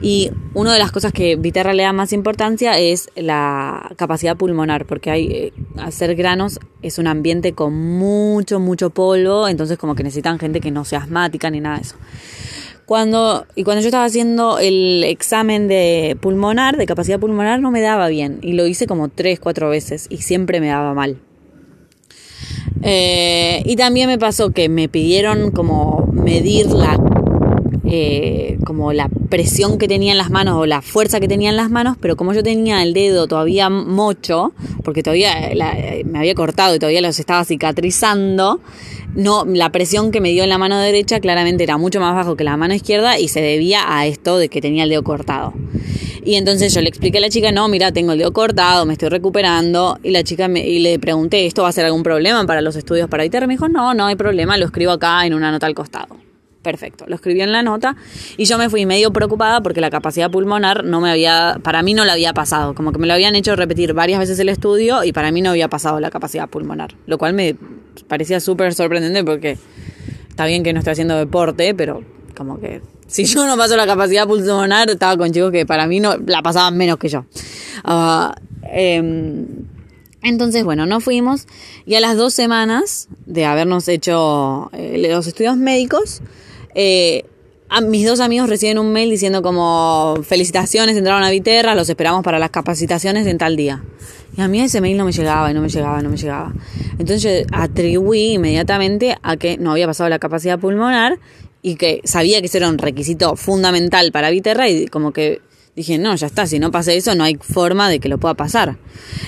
y 0.00 0.32
una 0.52 0.72
de 0.72 0.80
las 0.80 0.90
cosas 0.90 1.12
que 1.12 1.36
Viterra 1.36 1.72
le 1.74 1.84
da 1.84 1.92
más 1.92 2.12
importancia 2.12 2.76
es 2.78 3.08
la 3.14 3.92
capacidad 3.96 4.36
pulmonar, 4.36 4.84
porque 4.84 5.10
hay, 5.10 5.26
eh, 5.26 5.52
hacer 5.78 6.16
granos 6.16 6.58
es 6.82 6.98
un 6.98 7.06
ambiente 7.06 7.52
con 7.52 7.72
mucho, 7.72 8.58
mucho 8.58 8.90
polvo, 8.90 9.46
entonces 9.46 9.78
como 9.78 9.94
que 9.94 10.02
necesitan 10.02 10.40
gente 10.40 10.60
que 10.60 10.72
no 10.72 10.84
sea 10.84 10.98
asmática 11.00 11.50
ni 11.50 11.60
nada 11.60 11.76
de 11.76 11.82
eso. 11.82 11.96
Cuando, 12.84 13.46
y 13.54 13.62
cuando 13.62 13.80
yo 13.80 13.88
estaba 13.88 14.04
haciendo 14.04 14.58
el 14.58 15.04
examen 15.04 15.68
de 15.68 16.16
pulmonar, 16.20 16.76
de 16.76 16.86
capacidad 16.86 17.20
pulmonar, 17.20 17.60
no 17.60 17.70
me 17.70 17.80
daba 17.80 18.08
bien. 18.08 18.40
Y 18.42 18.54
lo 18.54 18.66
hice 18.66 18.86
como 18.86 19.08
tres, 19.08 19.38
cuatro 19.38 19.70
veces 19.70 20.08
y 20.10 20.18
siempre 20.18 20.60
me 20.60 20.66
daba 20.66 20.92
mal. 20.92 21.18
Eh, 22.82 23.62
y 23.64 23.76
también 23.76 24.08
me 24.08 24.18
pasó 24.18 24.50
que 24.50 24.68
me 24.68 24.88
pidieron 24.88 25.50
como 25.50 26.08
medir 26.12 26.66
la, 26.66 26.98
eh, 27.84 28.58
como 28.64 28.92
la 28.92 29.08
presión 29.28 29.78
que 29.78 29.88
tenía 29.88 30.12
en 30.12 30.18
las 30.18 30.30
manos 30.30 30.56
o 30.56 30.66
la 30.66 30.82
fuerza 30.82 31.20
que 31.20 31.28
tenía 31.28 31.50
en 31.50 31.56
las 31.56 31.70
manos, 31.70 31.96
pero 32.00 32.16
como 32.16 32.32
yo 32.32 32.42
tenía 32.42 32.82
el 32.82 32.94
dedo 32.94 33.28
todavía 33.28 33.70
mocho, 33.70 34.52
porque 34.84 35.02
todavía 35.02 35.34
me 36.04 36.18
había 36.18 36.34
cortado 36.34 36.74
y 36.74 36.78
todavía 36.78 37.00
los 37.00 37.18
estaba 37.18 37.44
cicatrizando, 37.44 38.60
no, 39.14 39.44
la 39.44 39.70
presión 39.70 40.10
que 40.10 40.20
me 40.20 40.30
dio 40.30 40.42
en 40.42 40.48
la 40.48 40.58
mano 40.58 40.78
derecha 40.78 41.20
claramente 41.20 41.64
era 41.64 41.76
mucho 41.76 42.00
más 42.00 42.14
bajo 42.14 42.34
que 42.34 42.44
la 42.44 42.56
mano 42.56 42.74
izquierda 42.74 43.18
y 43.18 43.28
se 43.28 43.42
debía 43.42 43.84
a 43.86 44.06
esto 44.06 44.38
de 44.38 44.48
que 44.48 44.62
tenía 44.62 44.84
el 44.84 44.90
dedo 44.90 45.02
cortado. 45.02 45.52
Y 46.24 46.36
entonces 46.36 46.72
yo 46.72 46.80
le 46.80 46.88
expliqué 46.88 47.18
a 47.18 47.20
la 47.20 47.30
chica, 47.30 47.50
no, 47.50 47.66
mira, 47.68 47.90
tengo 47.90 48.12
el 48.12 48.18
dedo 48.18 48.32
cortado, 48.32 48.86
me 48.86 48.92
estoy 48.92 49.08
recuperando. 49.08 49.98
Y 50.02 50.10
la 50.10 50.22
chica 50.22 50.46
me, 50.46 50.66
y 50.66 50.78
le 50.78 50.98
pregunté, 50.98 51.46
¿esto 51.46 51.62
va 51.62 51.68
a 51.68 51.72
ser 51.72 51.84
algún 51.84 52.04
problema 52.04 52.46
para 52.46 52.60
los 52.60 52.76
estudios 52.76 53.08
para 53.08 53.24
ITER? 53.24 53.46
Me 53.48 53.54
dijo, 53.54 53.68
no, 53.68 53.92
no 53.94 54.06
hay 54.06 54.14
problema, 54.14 54.56
lo 54.56 54.66
escribo 54.66 54.92
acá 54.92 55.26
en 55.26 55.34
una 55.34 55.50
nota 55.50 55.66
al 55.66 55.74
costado. 55.74 56.16
Perfecto, 56.62 57.06
lo 57.08 57.16
escribió 57.16 57.42
en 57.42 57.50
la 57.50 57.64
nota 57.64 57.96
y 58.36 58.44
yo 58.44 58.56
me 58.56 58.70
fui 58.70 58.86
medio 58.86 59.12
preocupada 59.12 59.64
porque 59.64 59.80
la 59.80 59.90
capacidad 59.90 60.30
pulmonar 60.30 60.84
no 60.84 61.00
me 61.00 61.10
había, 61.10 61.58
para 61.60 61.82
mí 61.82 61.92
no 61.92 62.04
la 62.04 62.12
había 62.12 62.32
pasado, 62.34 62.76
como 62.76 62.92
que 62.92 63.00
me 63.00 63.08
lo 63.08 63.14
habían 63.14 63.34
hecho 63.34 63.56
repetir 63.56 63.94
varias 63.94 64.20
veces 64.20 64.38
el 64.38 64.48
estudio 64.48 65.02
y 65.02 65.12
para 65.12 65.32
mí 65.32 65.42
no 65.42 65.50
había 65.50 65.66
pasado 65.66 65.98
la 65.98 66.10
capacidad 66.10 66.48
pulmonar, 66.48 66.94
lo 67.06 67.18
cual 67.18 67.34
me 67.34 67.56
parecía 68.06 68.38
súper 68.38 68.74
sorprendente 68.74 69.24
porque 69.24 69.58
está 70.28 70.46
bien 70.46 70.62
que 70.62 70.72
no 70.72 70.78
estoy 70.78 70.92
haciendo 70.92 71.16
deporte, 71.16 71.74
pero 71.74 72.04
como 72.36 72.60
que 72.60 72.80
si 73.12 73.26
yo 73.26 73.46
no 73.46 73.58
paso 73.58 73.76
la 73.76 73.86
capacidad 73.86 74.26
pulmonar, 74.26 74.88
estaba 74.88 75.18
con 75.18 75.30
chicos 75.30 75.52
que 75.52 75.66
para 75.66 75.86
mí 75.86 76.00
no 76.00 76.16
la 76.16 76.40
pasaban 76.40 76.78
menos 76.78 76.96
que 76.96 77.10
yo. 77.10 77.26
Ah, 77.84 78.34
em, 78.72 79.46
entonces, 80.22 80.64
bueno, 80.64 80.86
no 80.86 80.98
fuimos 81.00 81.46
y 81.84 81.94
a 81.96 82.00
las 82.00 82.16
dos 82.16 82.32
semanas 82.32 83.08
de 83.26 83.44
habernos 83.44 83.86
hecho 83.88 84.70
eh, 84.72 85.06
los 85.10 85.26
estudios 85.26 85.58
médicos, 85.58 86.22
eh, 86.74 87.26
a 87.68 87.82
mis 87.82 88.06
dos 88.06 88.20
amigos 88.20 88.48
reciben 88.48 88.78
un 88.78 88.92
mail 88.92 89.10
diciendo 89.10 89.42
como 89.42 90.16
felicitaciones, 90.22 90.96
entraron 90.96 91.22
a 91.22 91.28
Viterra, 91.30 91.74
los 91.74 91.90
esperamos 91.90 92.22
para 92.22 92.38
las 92.38 92.50
capacitaciones 92.50 93.26
en 93.26 93.36
tal 93.36 93.56
día. 93.56 93.82
Y 94.38 94.40
a 94.40 94.48
mí 94.48 94.60
ese 94.60 94.80
mail 94.80 94.96
no 94.96 95.04
me 95.04 95.12
llegaba 95.12 95.50
y 95.50 95.54
no 95.54 95.60
me 95.60 95.68
llegaba, 95.68 96.00
no 96.00 96.08
me 96.08 96.16
llegaba. 96.16 96.54
Entonces 96.98 97.22
yo 97.22 97.30
atribuí 97.52 98.32
inmediatamente 98.34 99.18
a 99.22 99.36
que 99.36 99.58
no 99.58 99.72
había 99.72 99.86
pasado 99.86 100.08
la 100.08 100.18
capacidad 100.18 100.58
pulmonar 100.58 101.18
y 101.62 101.76
que 101.76 102.00
sabía 102.04 102.40
que 102.40 102.46
eso 102.46 102.58
era 102.58 102.68
un 102.68 102.78
requisito 102.78 103.36
fundamental 103.36 104.10
para 104.12 104.30
Viterra 104.30 104.68
y 104.68 104.86
como 104.86 105.12
que 105.12 105.40
dije, 105.74 105.96
no, 105.96 106.14
ya 106.16 106.26
está, 106.26 106.46
si 106.46 106.58
no 106.58 106.70
pasa 106.70 106.92
eso 106.92 107.14
no 107.14 107.24
hay 107.24 107.36
forma 107.40 107.88
de 107.88 107.98
que 107.98 108.08
lo 108.08 108.18
pueda 108.18 108.34
pasar. 108.34 108.76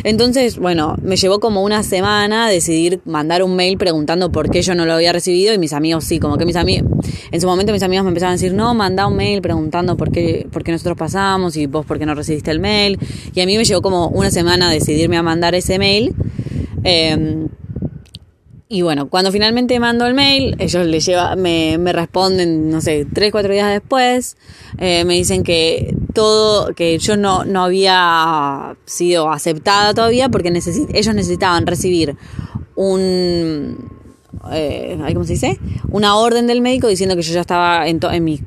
Entonces, 0.03 0.59
bueno, 0.59 0.97
me 1.03 1.17
llevó 1.17 1.41
como 1.41 1.63
una 1.63 1.83
semana 1.83 2.51
decidir 2.51 3.01
mandar 3.07 3.43
un 3.43 3.57
mail 3.57 3.79
preguntando 3.79 4.31
por 4.31 4.51
qué 4.51 4.61
yo 4.61 4.75
no 4.75 4.85
lo 4.85 4.93
había 4.93 5.13
recibido 5.13 5.55
y 5.55 5.59
mis 5.59 5.73
amigos 5.73 6.05
sí, 6.05 6.19
como 6.19 6.37
que 6.37 6.45
mis 6.45 6.57
amigos, 6.57 6.91
en 7.31 7.41
su 7.41 7.47
momento 7.47 7.73
mis 7.73 7.83
amigos 7.83 8.05
me 8.05 8.11
empezaron 8.11 8.33
a 8.33 8.35
decir, 8.35 8.53
no, 8.53 8.75
manda 8.75 9.07
un 9.07 9.17
mail 9.17 9.41
preguntando 9.41 9.97
por 9.97 10.11
qué, 10.11 10.47
por 10.53 10.65
qué 10.65 10.73
nosotros 10.73 10.99
pasamos 10.99 11.57
y 11.57 11.67
vos 11.67 11.87
por 11.87 11.99
qué 11.99 12.05
no 12.05 12.15
recibiste 12.15 12.51
el 12.51 12.61
mail. 12.61 12.99
Y 13.35 13.41
a 13.41 13.47
mí 13.47 13.57
me 13.57 13.65
llevó 13.65 13.81
como 13.81 14.09
una 14.09 14.31
semana 14.31 14.71
decidirme 14.71 15.17
a 15.17 15.23
mandar 15.23 15.55
ese 15.55 15.79
mail. 15.79 16.15
Eh, 16.83 17.47
y 18.69 18.83
bueno, 18.83 19.09
cuando 19.09 19.31
finalmente 19.31 19.79
mando 19.79 20.07
el 20.07 20.15
mail, 20.15 20.57
ellos 20.59 20.87
le 20.87 20.99
lleva, 21.01 21.37
me, 21.37 21.77
me 21.77 21.93
responden, 21.93 22.71
no 22.71 22.81
sé, 22.81 23.07
tres, 23.13 23.31
cuatro 23.31 23.53
días 23.53 23.71
después, 23.71 24.37
eh, 24.79 25.05
me 25.05 25.15
dicen 25.15 25.43
que 25.43 25.95
todo, 26.15 26.75
que 26.75 26.99
yo 26.99 27.17
no, 27.17 27.45
no 27.45 27.65
había 27.65 28.75
sido 28.87 29.31
aceptada 29.31 29.93
todavía 29.93 30.31
porque 30.31 30.49
ellos 30.49 31.15
necesitaban 31.15 31.67
recibir 31.67 32.17
un, 32.75 33.91
eh, 34.53 34.99
¿cómo 35.13 35.25
se 35.25 35.35
dice? 35.35 35.59
Una 35.91 36.17
orden 36.17 36.47
del 36.47 36.63
médico 36.63 36.89
diciendo 36.89 37.17
que 37.17 37.23
yo 37.23 37.35
ya 37.35 37.43
estaba 37.43 37.87
en, 37.87 38.01
en 38.03 38.25
mi 38.25 38.41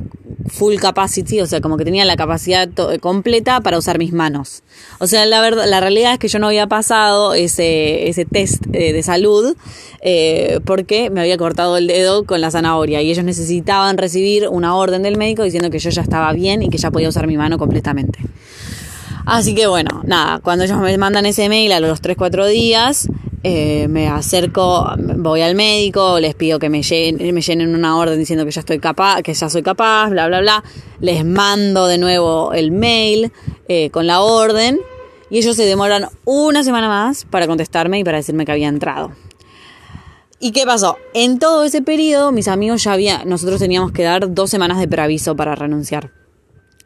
full 0.47 0.75
capacity, 0.75 1.41
o 1.41 1.47
sea, 1.47 1.61
como 1.61 1.77
que 1.77 1.85
tenía 1.85 2.05
la 2.05 2.15
capacidad 2.15 2.69
completa 2.99 3.61
para 3.61 3.77
usar 3.77 3.99
mis 3.99 4.13
manos. 4.13 4.63
O 4.99 5.07
sea, 5.07 5.25
la 5.25 5.41
verdad, 5.41 5.65
la 5.67 5.79
realidad 5.79 6.13
es 6.13 6.19
que 6.19 6.27
yo 6.27 6.39
no 6.39 6.47
había 6.47 6.67
pasado 6.67 7.33
ese, 7.33 8.07
ese 8.09 8.25
test 8.25 8.63
eh, 8.73 8.93
de 8.93 9.03
salud 9.03 9.55
eh, 10.01 10.59
porque 10.65 11.09
me 11.09 11.21
había 11.21 11.37
cortado 11.37 11.77
el 11.77 11.87
dedo 11.87 12.25
con 12.25 12.41
la 12.41 12.51
zanahoria 12.51 13.01
y 13.01 13.11
ellos 13.11 13.25
necesitaban 13.25 13.97
recibir 13.97 14.47
una 14.47 14.75
orden 14.75 15.03
del 15.03 15.17
médico 15.17 15.43
diciendo 15.43 15.69
que 15.69 15.79
yo 15.79 15.89
ya 15.89 16.01
estaba 16.01 16.31
bien 16.33 16.63
y 16.63 16.69
que 16.69 16.77
ya 16.77 16.91
podía 16.91 17.09
usar 17.09 17.27
mi 17.27 17.37
mano 17.37 17.57
completamente. 17.57 18.19
Así 19.25 19.53
que 19.53 19.67
bueno, 19.67 20.01
nada, 20.05 20.39
cuando 20.39 20.63
ellos 20.63 20.79
me 20.79 20.97
mandan 20.97 21.25
ese 21.25 21.49
mail 21.49 21.73
a 21.73 21.81
los 21.81 22.01
3-4 22.01 22.47
días, 22.47 23.09
eh, 23.49 23.87
me 23.87 24.09
acerco, 24.09 24.89
voy 24.97 25.41
al 25.41 25.55
médico, 25.55 26.19
les 26.19 26.35
pido 26.35 26.59
que 26.59 26.69
me 26.69 26.83
llenen, 26.83 27.33
me 27.33 27.41
llenen 27.41 27.73
una 27.73 27.97
orden 27.97 28.19
diciendo 28.19 28.43
que 28.43 28.51
ya 28.51 28.59
estoy 28.59 28.79
capaz, 28.79 29.21
que 29.21 29.33
ya 29.33 29.49
soy 29.49 29.63
capaz, 29.63 30.09
bla, 30.09 30.27
bla, 30.27 30.41
bla. 30.41 30.63
Les 30.99 31.23
mando 31.23 31.87
de 31.87 31.97
nuevo 31.97 32.51
el 32.51 32.71
mail 32.71 33.31
eh, 33.69 33.89
con 33.89 34.05
la 34.05 34.19
orden 34.19 34.79
y 35.29 35.37
ellos 35.37 35.55
se 35.55 35.63
demoran 35.63 36.09
una 36.25 36.63
semana 36.63 36.89
más 36.89 37.23
para 37.23 37.47
contestarme 37.47 37.99
y 37.99 38.03
para 38.03 38.17
decirme 38.17 38.45
que 38.45 38.51
había 38.51 38.67
entrado. 38.67 39.13
¿Y 40.39 40.51
qué 40.51 40.65
pasó? 40.65 40.97
En 41.13 41.39
todo 41.39 41.63
ese 41.63 41.81
periodo, 41.81 42.33
mis 42.33 42.49
amigos 42.49 42.83
ya 42.83 42.93
había, 42.93 43.23
nosotros 43.23 43.59
teníamos 43.59 43.93
que 43.93 44.03
dar 44.03 44.33
dos 44.33 44.49
semanas 44.49 44.77
de 44.77 44.87
preaviso 44.89 45.35
para 45.35 45.55
renunciar. 45.55 46.11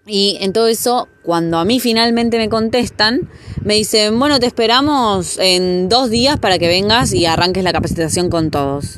Y 0.07 0.37
en 0.41 0.51
todo 0.51 0.67
eso, 0.67 1.07
cuando 1.21 1.59
a 1.59 1.65
mí 1.65 1.79
finalmente 1.79 2.37
me 2.37 2.49
contestan, 2.49 3.29
me 3.63 3.75
dicen, 3.75 4.17
bueno, 4.17 4.39
te 4.39 4.47
esperamos 4.47 5.37
en 5.39 5.89
dos 5.89 6.09
días 6.09 6.39
para 6.39 6.57
que 6.57 6.67
vengas 6.67 7.13
y 7.13 7.25
arranques 7.25 7.63
la 7.63 7.71
capacitación 7.71 8.29
con 8.29 8.49
todos. 8.49 8.95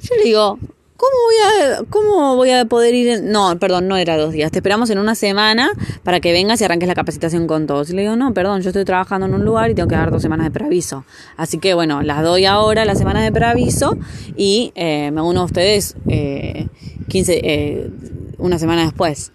Yo 0.00 0.16
le 0.16 0.24
digo, 0.24 0.58
¿cómo 0.96 1.12
voy 1.26 1.34
a, 1.44 1.82
cómo 1.90 2.36
voy 2.36 2.50
a 2.50 2.64
poder 2.64 2.94
ir? 2.94 3.22
No, 3.22 3.58
perdón, 3.58 3.88
no 3.88 3.96
era 3.98 4.16
dos 4.16 4.32
días. 4.32 4.50
Te 4.50 4.58
esperamos 4.58 4.88
en 4.90 4.98
una 4.98 5.14
semana 5.14 5.70
para 6.04 6.20
que 6.20 6.32
vengas 6.32 6.60
y 6.60 6.64
arranques 6.64 6.88
la 6.88 6.94
capacitación 6.94 7.46
con 7.46 7.66
todos. 7.66 7.90
Y 7.90 7.94
le 7.94 8.02
digo, 8.02 8.16
no, 8.16 8.32
perdón, 8.32 8.62
yo 8.62 8.70
estoy 8.70 8.84
trabajando 8.84 9.26
en 9.26 9.34
un 9.34 9.44
lugar 9.44 9.70
y 9.70 9.74
tengo 9.74 9.88
que 9.88 9.96
dar 9.96 10.10
dos 10.10 10.22
semanas 10.22 10.46
de 10.46 10.50
preaviso. 10.50 11.04
Así 11.36 11.58
que 11.58 11.74
bueno, 11.74 12.02
las 12.02 12.22
doy 12.22 12.46
ahora, 12.46 12.84
las 12.84 12.98
semanas 12.98 13.24
de 13.24 13.32
preaviso, 13.32 13.96
y 14.36 14.72
eh, 14.74 15.10
me 15.10 15.20
uno 15.20 15.40
a 15.40 15.44
ustedes 15.44 15.96
eh, 16.08 16.68
15, 17.08 17.40
eh, 17.42 17.90
una 18.38 18.58
semana 18.58 18.84
después. 18.84 19.32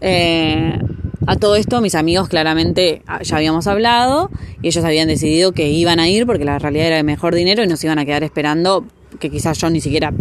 Eh, 0.00 0.78
a 1.26 1.36
todo 1.36 1.56
esto 1.56 1.80
mis 1.80 1.94
amigos 1.94 2.28
claramente 2.28 3.02
ah, 3.06 3.22
ya 3.22 3.36
habíamos 3.36 3.66
hablado 3.66 4.30
y 4.62 4.68
ellos 4.68 4.84
habían 4.84 5.08
decidido 5.08 5.52
que 5.52 5.70
iban 5.70 6.00
a 6.00 6.08
ir 6.08 6.26
porque 6.26 6.44
la 6.44 6.58
realidad 6.58 6.88
era 6.88 6.96
de 6.96 7.02
mejor 7.02 7.34
dinero 7.34 7.62
y 7.62 7.66
nos 7.66 7.82
iban 7.84 7.98
a 7.98 8.04
quedar 8.04 8.22
esperando 8.24 8.84
que 9.20 9.30
quizás 9.30 9.58
yo 9.58 9.70
ni 9.70 9.80
siquiera 9.80 10.12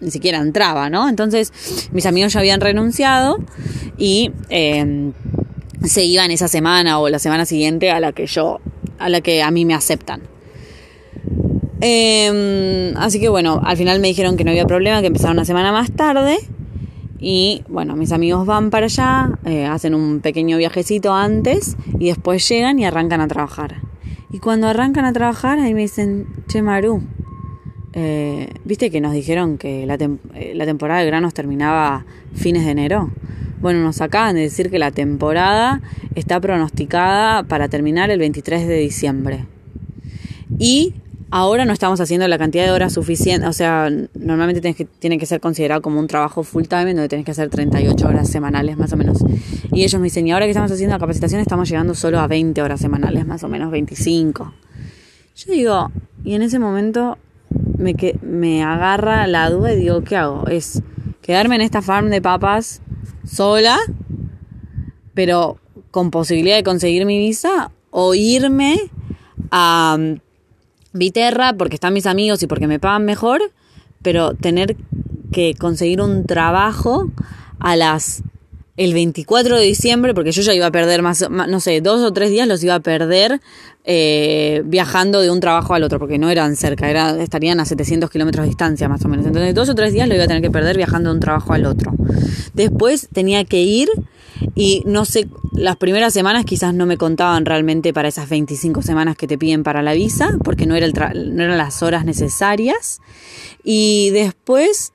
ni 0.00 0.10
siquiera 0.10 0.38
entraba, 0.38 0.90
¿no? 0.90 1.08
Entonces 1.08 1.52
mis 1.92 2.06
amigos 2.06 2.32
ya 2.32 2.40
habían 2.40 2.60
renunciado 2.60 3.38
y 3.96 4.30
em, 4.50 5.12
se 5.84 6.04
iban 6.04 6.30
esa 6.30 6.48
semana 6.48 6.98
o 6.98 7.08
la 7.08 7.18
semana 7.18 7.44
siguiente 7.46 7.90
a 7.90 8.00
la 8.00 8.12
que 8.12 8.26
yo 8.26 8.60
a 8.98 9.08
la 9.08 9.20
que 9.20 9.42
a 9.42 9.50
mí 9.50 9.64
me 9.64 9.74
aceptan. 9.74 10.22
Em, 11.80 12.96
así 12.96 13.18
que 13.18 13.28
bueno, 13.28 13.60
al 13.64 13.76
final 13.76 13.98
me 13.98 14.08
dijeron 14.08 14.36
que 14.36 14.44
no 14.44 14.50
había 14.50 14.66
problema, 14.66 15.00
que 15.00 15.08
empezaron 15.08 15.36
una 15.36 15.44
semana 15.44 15.72
más 15.72 15.90
tarde 15.90 16.38
y 17.24 17.62
bueno, 17.68 17.94
mis 17.94 18.10
amigos 18.10 18.44
van 18.46 18.70
para 18.70 18.86
allá, 18.86 19.30
eh, 19.44 19.64
hacen 19.64 19.94
un 19.94 20.18
pequeño 20.18 20.56
viajecito 20.58 21.14
antes 21.14 21.76
y 22.00 22.08
después 22.08 22.46
llegan 22.48 22.80
y 22.80 22.84
arrancan 22.84 23.20
a 23.20 23.28
trabajar. 23.28 23.76
Y 24.32 24.40
cuando 24.40 24.66
arrancan 24.66 25.04
a 25.04 25.12
trabajar, 25.12 25.60
ahí 25.60 25.72
me 25.72 25.82
dicen, 25.82 26.26
Che 26.48 26.62
Maru, 26.62 27.00
eh, 27.92 28.48
¿viste 28.64 28.90
que 28.90 29.00
nos 29.00 29.12
dijeron 29.12 29.56
que 29.56 29.86
la, 29.86 29.94
eh, 29.94 30.52
la 30.56 30.64
temporada 30.64 30.98
de 30.98 31.06
granos 31.06 31.32
terminaba 31.32 32.04
fines 32.34 32.64
de 32.64 32.72
enero? 32.72 33.12
Bueno, 33.60 33.84
nos 33.84 34.00
acaban 34.00 34.34
de 34.34 34.40
decir 34.40 34.68
que 34.68 34.80
la 34.80 34.90
temporada 34.90 35.80
está 36.16 36.40
pronosticada 36.40 37.44
para 37.44 37.68
terminar 37.68 38.10
el 38.10 38.18
23 38.18 38.66
de 38.66 38.78
diciembre. 38.78 39.46
Y 40.58 40.94
Ahora 41.34 41.64
no 41.64 41.72
estamos 41.72 41.98
haciendo 41.98 42.28
la 42.28 42.36
cantidad 42.36 42.66
de 42.66 42.72
horas 42.72 42.92
suficiente, 42.92 43.46
o 43.46 43.54
sea, 43.54 43.88
normalmente 44.12 44.74
que, 44.74 44.84
tiene 44.84 45.16
que 45.16 45.24
ser 45.24 45.40
considerado 45.40 45.80
como 45.80 45.98
un 45.98 46.06
trabajo 46.06 46.42
full 46.42 46.64
time, 46.64 46.92
donde 46.92 47.08
tienes 47.08 47.24
que 47.24 47.30
hacer 47.30 47.48
38 47.48 48.06
horas 48.06 48.28
semanales 48.28 48.76
más 48.76 48.92
o 48.92 48.98
menos. 48.98 49.24
Y 49.72 49.82
ellos 49.82 49.98
me 49.98 50.04
dicen, 50.04 50.26
y 50.26 50.32
ahora 50.32 50.44
que 50.44 50.50
estamos 50.50 50.70
haciendo 50.70 50.94
la 50.94 50.98
capacitación 50.98 51.40
estamos 51.40 51.70
llegando 51.70 51.94
solo 51.94 52.20
a 52.20 52.26
20 52.26 52.60
horas 52.60 52.82
semanales, 52.82 53.26
más 53.26 53.42
o 53.44 53.48
menos 53.48 53.70
25. 53.70 54.52
Yo 55.34 55.52
digo, 55.54 55.90
y 56.22 56.34
en 56.34 56.42
ese 56.42 56.58
momento 56.58 57.16
me, 57.78 57.94
que, 57.94 58.18
me 58.20 58.62
agarra 58.62 59.26
la 59.26 59.48
duda 59.48 59.72
y 59.72 59.76
digo, 59.78 60.04
¿qué 60.04 60.16
hago? 60.18 60.46
Es 60.48 60.82
quedarme 61.22 61.54
en 61.54 61.62
esta 61.62 61.80
farm 61.80 62.10
de 62.10 62.20
papas 62.20 62.82
sola, 63.24 63.78
pero 65.14 65.56
con 65.90 66.10
posibilidad 66.10 66.56
de 66.56 66.62
conseguir 66.62 67.06
mi 67.06 67.16
visa, 67.16 67.70
o 67.90 68.12
irme 68.12 68.76
a 69.50 69.96
Viterra 70.92 71.54
porque 71.54 71.76
están 71.76 71.94
mis 71.94 72.06
amigos 72.06 72.42
y 72.42 72.46
porque 72.46 72.66
me 72.66 72.78
pagan 72.78 73.04
mejor, 73.04 73.40
pero 74.02 74.34
tener 74.34 74.76
que 75.32 75.54
conseguir 75.54 76.00
un 76.00 76.26
trabajo 76.26 77.10
a 77.58 77.76
las 77.76 78.22
el 78.76 78.94
24 78.94 79.58
de 79.58 79.64
diciembre, 79.64 80.14
porque 80.14 80.32
yo 80.32 80.42
ya 80.42 80.54
iba 80.54 80.66
a 80.66 80.70
perder 80.70 81.02
más, 81.02 81.28
no 81.30 81.60
sé, 81.60 81.80
dos 81.82 82.00
o 82.00 82.12
tres 82.12 82.30
días 82.30 82.48
los 82.48 82.64
iba 82.64 82.74
a 82.74 82.80
perder 82.80 83.40
eh, 83.84 84.62
viajando 84.64 85.20
de 85.20 85.30
un 85.30 85.40
trabajo 85.40 85.74
al 85.74 85.82
otro, 85.82 85.98
porque 85.98 86.18
no 86.18 86.30
eran 86.30 86.56
cerca, 86.56 86.88
era, 86.88 87.22
estarían 87.22 87.60
a 87.60 87.66
700 87.66 88.10
kilómetros 88.10 88.44
de 88.44 88.48
distancia 88.48 88.88
más 88.88 89.04
o 89.04 89.08
menos. 89.08 89.26
Entonces 89.26 89.54
dos 89.54 89.68
o 89.68 89.74
tres 89.74 89.92
días 89.92 90.08
lo 90.08 90.14
iba 90.14 90.24
a 90.24 90.26
tener 90.26 90.42
que 90.42 90.50
perder 90.50 90.76
viajando 90.76 91.10
de 91.10 91.16
un 91.16 91.20
trabajo 91.20 91.52
al 91.52 91.66
otro. 91.66 91.92
Después 92.54 93.08
tenía 93.12 93.44
que 93.44 93.60
ir 93.60 93.88
y 94.54 94.82
no 94.84 95.04
sé, 95.04 95.28
las 95.52 95.76
primeras 95.76 96.12
semanas 96.12 96.44
quizás 96.44 96.74
no 96.74 96.84
me 96.86 96.98
contaban 96.98 97.46
realmente 97.46 97.92
para 97.92 98.08
esas 98.08 98.28
25 98.28 98.82
semanas 98.82 99.16
que 99.16 99.26
te 99.26 99.38
piden 99.38 99.62
para 99.62 99.82
la 99.82 99.94
visa, 99.94 100.36
porque 100.44 100.66
no, 100.66 100.74
era 100.74 100.86
el 100.86 100.92
no 100.92 101.42
eran 101.42 101.58
las 101.58 101.82
horas 101.82 102.04
necesarias. 102.04 103.00
Y 103.64 104.10
después 104.10 104.92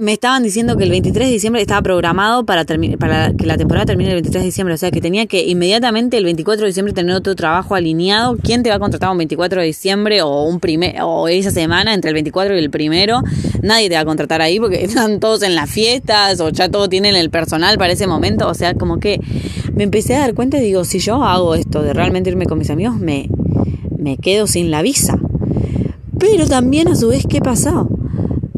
me 0.00 0.12
estaban 0.12 0.44
diciendo 0.44 0.76
que 0.76 0.84
el 0.84 0.90
23 0.90 1.26
de 1.26 1.32
diciembre 1.32 1.60
estaba 1.60 1.82
programado 1.82 2.46
para, 2.46 2.64
para 3.00 3.32
que 3.34 3.46
la 3.46 3.56
temporada 3.56 3.84
termine 3.84 4.10
el 4.10 4.14
23 4.14 4.42
de 4.42 4.46
diciembre. 4.46 4.74
O 4.74 4.78
sea, 4.78 4.92
que 4.92 5.00
tenía 5.00 5.26
que 5.26 5.44
inmediatamente 5.44 6.16
el 6.16 6.24
24 6.24 6.62
de 6.62 6.68
diciembre 6.68 6.94
tener 6.94 7.16
otro 7.16 7.34
trabajo 7.34 7.74
alineado. 7.74 8.36
¿Quién 8.36 8.62
te 8.62 8.70
va 8.70 8.76
a 8.76 8.78
contratar 8.78 9.10
un 9.10 9.18
24 9.18 9.60
de 9.60 9.66
diciembre 9.66 10.22
o, 10.22 10.44
un 10.44 10.60
primer, 10.60 11.02
o 11.02 11.26
esa 11.26 11.50
semana 11.50 11.94
entre 11.94 12.10
el 12.10 12.14
24 12.14 12.54
y 12.54 12.60
el 12.60 12.70
primero? 12.70 13.22
Nadie 13.60 13.88
te 13.88 13.96
va 13.96 14.02
a 14.02 14.04
contratar 14.04 14.40
ahí 14.40 14.60
porque 14.60 14.84
están 14.84 15.18
todos 15.18 15.42
en 15.42 15.56
las 15.56 15.68
fiestas 15.68 16.38
o 16.38 16.50
ya 16.50 16.68
todos 16.68 16.88
tienen 16.88 17.16
el 17.16 17.30
personal 17.30 17.76
para 17.76 17.92
ese 17.92 18.06
momento. 18.06 18.46
O 18.46 18.54
sea, 18.54 18.74
como 18.74 19.00
que 19.00 19.20
me 19.74 19.82
empecé 19.82 20.14
a 20.14 20.20
dar 20.20 20.34
cuenta 20.34 20.58
y 20.58 20.60
digo, 20.60 20.84
si 20.84 21.00
yo 21.00 21.24
hago 21.24 21.56
esto 21.56 21.82
de 21.82 21.92
realmente 21.92 22.30
irme 22.30 22.46
con 22.46 22.58
mis 22.58 22.70
amigos, 22.70 22.96
me, 22.98 23.28
me 23.98 24.16
quedo 24.16 24.46
sin 24.46 24.70
la 24.70 24.80
visa. 24.80 25.18
Pero 26.20 26.46
también 26.46 26.86
a 26.86 26.94
su 26.94 27.08
vez, 27.08 27.24
¿qué 27.28 27.40
pasó? 27.40 27.88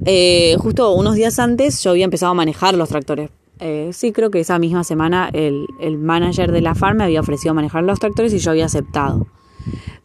Eh, 0.04 0.57
justo 0.59 0.92
unos 0.92 1.14
días 1.14 1.38
antes 1.38 1.83
yo 1.83 1.90
había 1.90 2.04
empezado 2.04 2.33
a 2.33 2.35
manejar 2.35 2.75
los 2.75 2.88
tractores. 2.88 3.30
Eh, 3.59 3.90
sí, 3.92 4.12
creo 4.12 4.30
que 4.30 4.40
esa 4.40 4.59
misma 4.59 4.85
semana 4.85 5.28
el, 5.33 5.66
el, 5.80 5.99
manager 5.99 6.50
de 6.50 6.62
la 6.62 6.75
farm 6.75 6.99
me 6.99 7.04
había 7.04 7.21
ofrecido 7.21 7.52
manejar 7.52 7.85
los 7.85 8.00
tractores 8.00 8.33
y 8.33 8.38
yo 8.38 8.52
había 8.52 8.64
aceptado. 8.64 9.26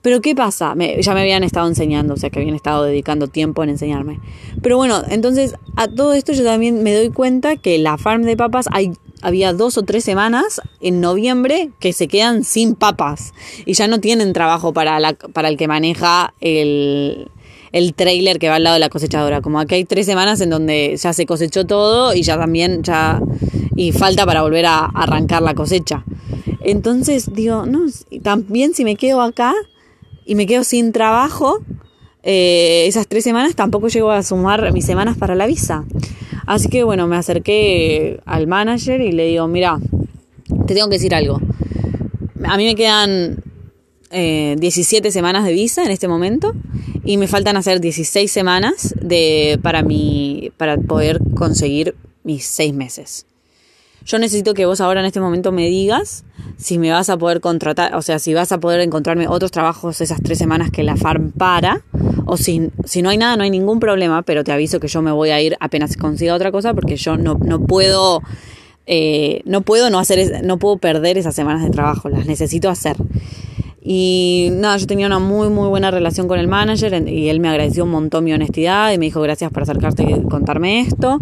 Pero 0.02 0.22
¿qué 0.22 0.36
pasa? 0.36 0.76
ya 1.00 1.14
me 1.14 1.22
habían 1.22 1.44
estado 1.44 1.68
enseñando, 1.68 2.14
o 2.14 2.18
sea 2.18 2.30
que 2.30 2.40
habían 2.40 2.56
estado 2.56 2.84
dedicando 2.84 3.28
tiempo 3.28 3.64
en 3.64 3.70
enseñarme. 3.70 4.20
Pero 4.62 4.78
bueno, 4.78 5.02
entonces 5.10 5.56
a 5.78 5.88
todo 5.88 6.14
esto 6.14 6.34
yo 6.34 6.44
también 6.44 6.84
me 6.84 6.94
doy 6.94 7.10
cuenta 7.10 7.56
que 7.56 7.78
la 7.80 7.98
farm 7.98 8.24
de 8.24 8.38
papas 8.38 8.68
hay 8.72 8.92
había 9.22 9.54
dos 9.54 9.80
o 9.80 9.84
tres 9.84 10.04
semanas 10.04 10.62
en 10.82 11.02
noviembre 11.02 11.72
que 11.80 11.94
se 11.94 12.08
quedan 12.08 12.44
sin 12.44 12.76
papas 12.76 13.34
y 13.66 13.74
ya 13.74 13.88
no 13.88 14.00
tienen 14.00 14.34
trabajo 14.34 14.72
para, 14.72 15.00
la, 15.00 15.14
para 15.14 15.48
el 15.48 15.58
que 15.58 15.68
maneja 15.68 16.36
el, 16.42 17.32
el 17.76 17.94
trailer 17.94 18.40
que 18.40 18.48
va 18.48 18.56
al 18.56 18.64
lado 18.64 18.76
de 18.76 18.80
la 18.80 18.88
cosechadora. 18.88 19.42
Como 19.42 19.60
aquí 19.60 19.76
hay 19.76 19.84
tres 19.84 20.06
semanas 20.06 20.40
en 20.40 20.50
donde 20.50 20.96
ya 20.96 21.12
se 21.12 21.26
cosechó 21.26 21.66
todo 21.66 22.16
y 22.16 22.22
ya 22.22 22.38
también 22.38 22.84
ya 22.84 23.22
y 23.76 23.92
falta 23.92 24.26
para 24.26 24.44
volver 24.44 24.66
a 24.66 24.86
arrancar 24.86 25.42
la 25.42 25.56
cosecha. 25.56 26.06
Entonces 26.62 27.34
digo, 27.34 27.66
no, 27.66 27.82
también 28.24 28.74
si 28.74 28.86
me 28.86 28.96
quedo 28.96 29.22
acá 29.22 29.54
y 30.26 30.36
me 30.36 30.48
quedo 30.48 30.64
sin 30.64 30.94
trabajo, 30.94 31.60
eh, 32.24 32.86
esas 32.88 33.08
tres 33.10 33.26
semanas 33.26 33.56
tampoco 33.56 33.90
llego 33.90 34.10
a 34.10 34.24
sumar 34.24 34.72
mis 34.72 34.86
semanas 34.86 35.18
para 35.18 35.36
la 35.36 35.46
visa. 35.46 35.84
Así 36.48 36.70
que 36.70 36.86
bueno, 36.86 37.08
me 37.08 37.18
acerqué 37.18 38.22
al 38.26 38.48
manager 38.48 39.02
y 39.02 39.12
le 39.12 39.28
digo, 39.28 39.50
mira, 39.50 39.80
te 40.66 40.76
tengo 40.76 40.88
que 40.88 40.96
decir 40.96 41.14
algo. 41.14 41.42
A 42.46 42.56
mí 42.56 42.64
me 42.64 42.76
quedan 42.76 43.44
17 44.16 45.08
eh, 45.08 45.12
semanas 45.12 45.46
de 45.46 45.54
visa 45.54 45.84
en 45.84 45.92
este 45.92 46.08
momento 46.08 46.54
y 47.04 47.18
me 47.18 47.28
faltan 47.28 47.58
hacer 47.58 47.82
16 47.82 48.32
semanas 48.32 48.96
de, 49.02 49.60
para, 49.62 49.84
mi, 49.84 50.52
para 50.58 50.78
poder 50.78 51.20
conseguir 51.36 51.96
mis 52.24 52.46
6 52.46 52.74
meses. 52.74 53.26
Yo 54.06 54.20
necesito 54.20 54.54
que 54.54 54.68
vos 54.68 54.82
ahora 54.82 55.00
en 55.00 55.08
este 55.08 55.20
momento 55.20 55.52
me 55.52 55.68
digas 55.68 56.26
si 56.58 56.78
me 56.78 56.92
vas 56.92 57.10
a 57.10 57.18
poder 57.18 57.42
contratar, 57.42 57.96
o 57.96 58.02
sea, 58.04 58.20
si 58.20 58.36
vas 58.36 58.52
a 58.52 58.60
poder 58.60 58.80
encontrarme 58.82 59.28
otros 59.28 59.52
trabajos 59.52 60.00
esas 60.00 60.22
tres 60.22 60.38
semanas 60.38 60.70
que 60.70 60.84
la 60.84 60.96
farm 60.96 61.32
para, 61.32 61.84
o 62.26 62.38
si, 62.38 62.70
si 62.86 63.02
no 63.02 63.10
hay 63.10 63.18
nada, 63.18 63.36
no 63.36 63.44
hay 63.44 63.50
ningún 63.50 63.80
problema, 63.80 64.22
pero 64.22 64.44
te 64.44 64.52
aviso 64.52 64.80
que 64.80 64.88
yo 64.88 65.02
me 65.02 65.12
voy 65.12 65.32
a 65.32 65.42
ir 65.42 65.58
apenas 65.60 65.98
consiga 65.98 66.36
otra 66.36 66.52
cosa 66.52 66.74
porque 66.76 66.98
yo 66.98 67.18
no, 67.18 67.36
no 67.44 67.66
puedo, 67.66 68.22
eh, 68.86 69.42
no 69.46 69.62
puedo 69.62 69.90
no 69.90 69.98
hacer, 69.98 70.46
no 70.46 70.60
puedo 70.60 70.78
perder 70.78 71.18
esas 71.18 71.34
semanas 71.34 71.64
de 71.64 71.72
trabajo, 71.72 72.08
las 72.08 72.28
necesito 72.28 72.70
hacer. 72.70 72.96
Y 73.88 74.50
nada, 74.52 74.78
yo 74.78 74.88
tenía 74.88 75.06
una 75.06 75.20
muy, 75.20 75.48
muy 75.50 75.70
buena 75.70 75.92
relación 75.92 76.28
con 76.28 76.40
el 76.40 76.48
manager 76.48 77.08
y 77.08 77.30
él 77.30 77.40
me 77.40 77.50
agradeció 77.50 77.84
un 77.84 77.92
montón 77.92 78.24
mi 78.24 78.34
honestidad 78.34 78.92
y 78.92 78.98
me 78.98 79.06
dijo 79.06 79.22
gracias 79.22 79.52
por 79.52 79.62
acercarte 79.62 80.02
y 80.04 80.24
contarme 80.24 80.82
esto. 80.82 81.20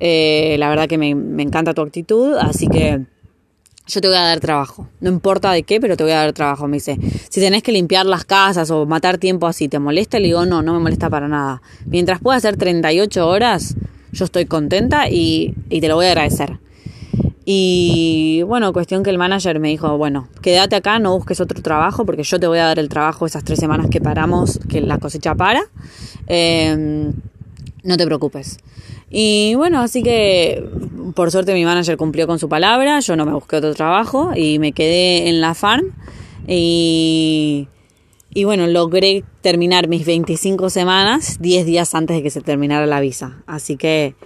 Eh, 0.00 0.56
la 0.58 0.70
verdad 0.70 0.88
que 0.88 0.96
me, 0.96 1.14
me 1.14 1.42
encanta 1.42 1.74
tu 1.74 1.82
actitud, 1.82 2.34
así 2.38 2.68
que 2.68 3.02
yo 3.86 4.00
te 4.00 4.08
voy 4.08 4.16
a 4.16 4.22
dar 4.22 4.40
trabajo. 4.40 4.88
No 5.00 5.10
importa 5.10 5.52
de 5.52 5.62
qué, 5.62 5.78
pero 5.78 5.94
te 5.98 6.04
voy 6.04 6.12
a 6.12 6.16
dar 6.16 6.32
trabajo. 6.32 6.66
Me 6.66 6.78
dice, 6.78 6.98
si 7.28 7.40
tenés 7.40 7.62
que 7.62 7.70
limpiar 7.70 8.06
las 8.06 8.24
casas 8.24 8.70
o 8.70 8.86
matar 8.86 9.18
tiempo 9.18 9.46
así, 9.46 9.68
¿te 9.68 9.78
molesta? 9.78 10.18
Le 10.18 10.28
digo, 10.28 10.46
no, 10.46 10.62
no 10.62 10.72
me 10.72 10.80
molesta 10.80 11.10
para 11.10 11.28
nada. 11.28 11.60
Mientras 11.84 12.20
pueda 12.20 12.38
hacer 12.38 12.56
38 12.56 13.28
horas, 13.28 13.76
yo 14.12 14.24
estoy 14.24 14.46
contenta 14.46 15.10
y, 15.10 15.54
y 15.68 15.82
te 15.82 15.88
lo 15.88 15.96
voy 15.96 16.06
a 16.06 16.12
agradecer. 16.12 16.60
Y 17.48 18.42
bueno, 18.42 18.72
cuestión 18.72 19.04
que 19.04 19.10
el 19.10 19.18
manager 19.18 19.60
me 19.60 19.68
dijo, 19.68 19.96
bueno, 19.96 20.26
quédate 20.42 20.74
acá, 20.74 20.98
no 20.98 21.16
busques 21.16 21.40
otro 21.40 21.62
trabajo 21.62 22.04
porque 22.04 22.24
yo 22.24 22.40
te 22.40 22.48
voy 22.48 22.58
a 22.58 22.64
dar 22.64 22.80
el 22.80 22.88
trabajo 22.88 23.24
esas 23.24 23.44
tres 23.44 23.60
semanas 23.60 23.86
que 23.88 24.00
paramos, 24.00 24.58
que 24.68 24.80
la 24.80 24.98
cosecha 24.98 25.36
para. 25.36 25.62
Em, 26.26 27.12
no 27.84 27.96
te 27.96 28.04
preocupes. 28.04 28.58
Y 29.08 29.54
bueno, 29.54 29.78
así 29.78 30.02
que 30.02 30.68
por 31.14 31.30
suerte 31.30 31.54
mi 31.54 31.64
manager 31.64 31.96
cumplió 31.96 32.26
con 32.26 32.40
su 32.40 32.48
palabra, 32.48 32.98
yo 32.98 33.14
no 33.14 33.24
me 33.24 33.32
busqué 33.32 33.56
otro 33.56 33.74
trabajo 33.76 34.32
y 34.34 34.58
me 34.58 34.72
quedé 34.72 35.28
en 35.28 35.40
la 35.40 35.54
farm. 35.54 35.94
Y, 36.48 37.68
y 38.34 38.42
bueno, 38.42 38.66
logré 38.66 39.22
terminar 39.40 39.86
mis 39.86 40.04
25 40.04 40.68
semanas 40.68 41.36
10 41.38 41.64
días 41.64 41.94
antes 41.94 42.16
de 42.16 42.24
que 42.24 42.30
se 42.30 42.40
terminara 42.40 42.86
la 42.86 42.98
visa. 42.98 43.44
Así 43.46 43.76
que 43.76 44.16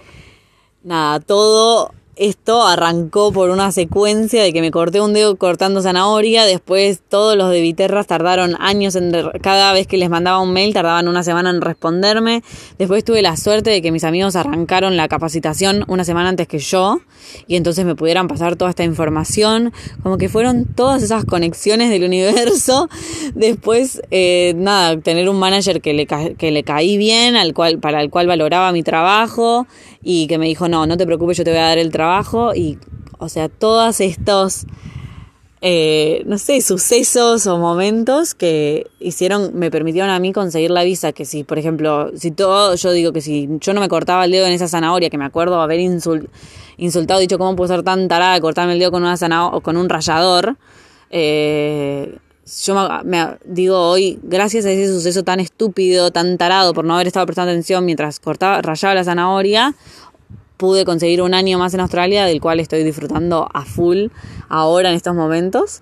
nada, 0.83 1.19
todo 1.19 1.91
esto 2.15 2.67
arrancó 2.67 3.31
por 3.31 3.49
una 3.49 3.71
secuencia 3.71 4.43
de 4.43 4.53
que 4.53 4.61
me 4.61 4.71
corté 4.71 5.01
un 5.01 5.13
dedo 5.13 5.35
cortando 5.37 5.81
zanahoria, 5.81 6.45
después 6.45 7.01
todos 7.07 7.37
los 7.37 7.49
de 7.49 7.61
Viterras 7.61 8.07
tardaron 8.07 8.55
años 8.59 8.95
en 8.95 9.11
cada 9.41 9.73
vez 9.73 9.87
que 9.87 9.97
les 9.97 10.09
mandaba 10.09 10.39
un 10.39 10.53
mail 10.53 10.73
tardaban 10.73 11.07
una 11.07 11.23
semana 11.23 11.49
en 11.49 11.61
responderme, 11.61 12.43
después 12.77 13.03
tuve 13.03 13.21
la 13.21 13.37
suerte 13.37 13.69
de 13.69 13.81
que 13.81 13.91
mis 13.91 14.03
amigos 14.03 14.35
arrancaron 14.35 14.97
la 14.97 15.07
capacitación 15.07 15.85
una 15.87 16.03
semana 16.03 16.29
antes 16.29 16.47
que 16.47 16.59
yo 16.59 16.99
y 17.47 17.55
entonces 17.55 17.85
me 17.85 17.95
pudieran 17.95 18.27
pasar 18.27 18.55
toda 18.55 18.69
esta 18.69 18.83
información, 18.83 19.73
como 20.03 20.17
que 20.17 20.29
fueron 20.29 20.65
todas 20.65 21.03
esas 21.03 21.25
conexiones 21.25 21.89
del 21.89 22.03
universo, 22.03 22.89
después 23.35 24.01
eh, 24.11 24.53
nada, 24.57 24.99
tener 24.99 25.29
un 25.29 25.39
manager 25.39 25.81
que 25.81 25.93
le, 25.93 26.07
que 26.07 26.51
le 26.51 26.63
caí 26.63 26.97
bien, 26.97 27.35
al 27.35 27.53
cual, 27.53 27.79
para 27.79 28.01
el 28.01 28.09
cual 28.09 28.27
valoraba 28.27 28.71
mi 28.71 28.83
trabajo 28.83 29.67
y 30.03 30.27
que 30.27 30.37
me 30.37 30.47
dijo, 30.47 30.67
no, 30.67 30.85
no 30.85 30.97
te 30.97 31.05
preocupes, 31.05 31.37
yo 31.37 31.43
te 31.43 31.51
voy 31.51 31.59
a 31.59 31.65
dar 31.67 31.77
el 31.77 31.91
trabajo 31.91 32.53
y, 32.55 32.77
o 33.19 33.29
sea, 33.29 33.49
todos 33.49 34.01
estos, 34.01 34.65
eh, 35.61 36.23
no 36.25 36.37
sé, 36.37 36.61
sucesos 36.61 37.45
o 37.45 37.57
momentos 37.57 38.33
que 38.33 38.87
hicieron, 38.99 39.51
me 39.53 39.69
permitieron 39.69 40.09
a 40.09 40.19
mí 40.19 40.33
conseguir 40.33 40.71
la 40.71 40.83
visa, 40.83 41.11
que 41.11 41.25
si, 41.25 41.43
por 41.43 41.59
ejemplo, 41.59 42.11
si 42.15 42.31
todo, 42.31 42.75
yo 42.75 42.91
digo 42.91 43.13
que 43.13 43.21
si 43.21 43.47
yo 43.59 43.73
no 43.73 43.81
me 43.81 43.89
cortaba 43.89 44.25
el 44.25 44.31
dedo 44.31 44.47
en 44.47 44.53
esa 44.53 44.67
zanahoria, 44.67 45.09
que 45.09 45.17
me 45.17 45.25
acuerdo 45.25 45.61
haber 45.61 45.79
insultado, 45.79 47.19
dicho, 47.19 47.37
¿cómo 47.37 47.55
puedo 47.55 47.67
ser 47.67 47.83
tan 47.83 48.07
tarada 48.07 48.33
de 48.33 48.41
cortarme 48.41 48.73
el 48.73 48.79
dedo 48.79 48.91
con, 48.91 49.03
una 49.03 49.17
zanahoria, 49.17 49.61
con 49.61 49.77
un 49.77 49.87
rallador? 49.87 50.57
Eh, 51.11 52.17
yo 52.65 52.89
me, 53.05 53.37
digo 53.45 53.79
hoy, 53.79 54.19
gracias 54.23 54.65
a 54.65 54.71
ese 54.71 54.91
suceso 54.91 55.23
tan 55.23 55.39
estúpido, 55.39 56.11
tan 56.11 56.37
tarado 56.37 56.73
por 56.73 56.85
no 56.85 56.95
haber 56.95 57.07
estado 57.07 57.25
prestando 57.25 57.51
atención 57.51 57.85
mientras 57.85 58.19
cortaba, 58.19 58.61
rayaba 58.61 58.95
la 58.95 59.03
zanahoria, 59.03 59.73
pude 60.57 60.85
conseguir 60.85 61.21
un 61.21 61.33
año 61.33 61.57
más 61.57 61.73
en 61.73 61.79
Australia, 61.79 62.25
del 62.25 62.41
cual 62.41 62.59
estoy 62.59 62.83
disfrutando 62.83 63.49
a 63.53 63.65
full 63.65 64.07
ahora 64.49 64.89
en 64.89 64.95
estos 64.95 65.15
momentos. 65.15 65.79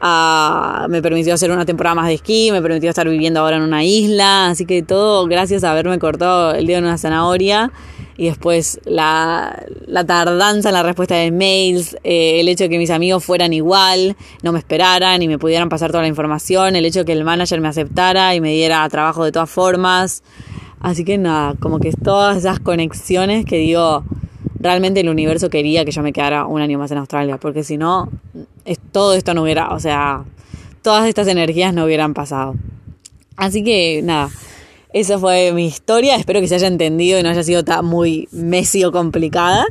Ah, 0.00 0.86
me 0.90 1.02
permitió 1.02 1.34
hacer 1.34 1.50
una 1.50 1.64
temporada 1.64 1.94
más 1.94 2.08
de 2.08 2.14
esquí, 2.14 2.50
me 2.52 2.62
permitió 2.62 2.90
estar 2.90 3.08
viviendo 3.08 3.40
ahora 3.40 3.56
en 3.56 3.62
una 3.62 3.84
isla, 3.84 4.50
así 4.50 4.66
que 4.66 4.82
todo 4.82 5.26
gracias 5.26 5.64
a 5.64 5.72
haberme 5.72 5.98
cortado 5.98 6.52
el 6.54 6.66
dedo 6.66 6.78
en 6.78 6.84
una 6.84 6.98
zanahoria 6.98 7.72
y 8.18 8.26
después 8.26 8.80
la, 8.84 9.64
tardanza 10.04 10.70
en 10.70 10.74
la 10.74 10.82
respuesta 10.82 11.14
de 11.14 11.30
mails, 11.30 11.96
eh, 12.02 12.40
el 12.40 12.48
hecho 12.48 12.64
de 12.64 12.70
que 12.70 12.76
mis 12.76 12.90
amigos 12.90 13.24
fueran 13.24 13.52
igual, 13.52 14.16
no 14.42 14.50
me 14.50 14.58
esperaran 14.58 15.22
y 15.22 15.28
me 15.28 15.38
pudieran 15.38 15.68
pasar 15.68 15.92
toda 15.92 16.02
la 16.02 16.08
información, 16.08 16.74
el 16.74 16.84
hecho 16.84 16.98
de 16.98 17.04
que 17.04 17.12
el 17.12 17.22
manager 17.22 17.60
me 17.60 17.68
aceptara 17.68 18.34
y 18.34 18.40
me 18.40 18.52
diera 18.52 18.86
trabajo 18.88 19.24
de 19.24 19.30
todas 19.30 19.48
formas. 19.48 20.24
Así 20.80 21.04
que 21.04 21.16
nada, 21.16 21.54
como 21.60 21.78
que 21.78 21.92
todas 21.92 22.36
esas 22.38 22.58
conexiones 22.58 23.44
que 23.44 23.58
digo, 23.58 24.02
realmente 24.58 24.98
el 24.98 25.08
universo 25.08 25.48
quería 25.48 25.84
que 25.84 25.92
yo 25.92 26.02
me 26.02 26.12
quedara 26.12 26.44
un 26.44 26.60
año 26.60 26.76
más 26.76 26.90
en 26.90 26.98
Australia, 26.98 27.38
porque 27.38 27.62
si 27.62 27.76
no, 27.76 28.10
todo 28.90 29.14
esto 29.14 29.32
no 29.32 29.44
hubiera, 29.44 29.68
o 29.68 29.78
sea, 29.78 30.24
todas 30.82 31.06
estas 31.06 31.28
energías 31.28 31.72
no 31.72 31.84
hubieran 31.84 32.14
pasado. 32.14 32.56
Así 33.36 33.62
que 33.62 34.00
nada, 34.02 34.28
esa 34.92 35.18
fue 35.18 35.52
mi 35.52 35.66
historia. 35.66 36.16
Espero 36.16 36.40
que 36.40 36.48
se 36.48 36.54
haya 36.54 36.66
entendido 36.66 37.18
y 37.18 37.22
no 37.22 37.28
haya 37.28 37.42
sido 37.42 37.62
tan 37.62 37.84
muy 37.84 38.28
messy 38.32 38.82
complicada. 38.84 39.66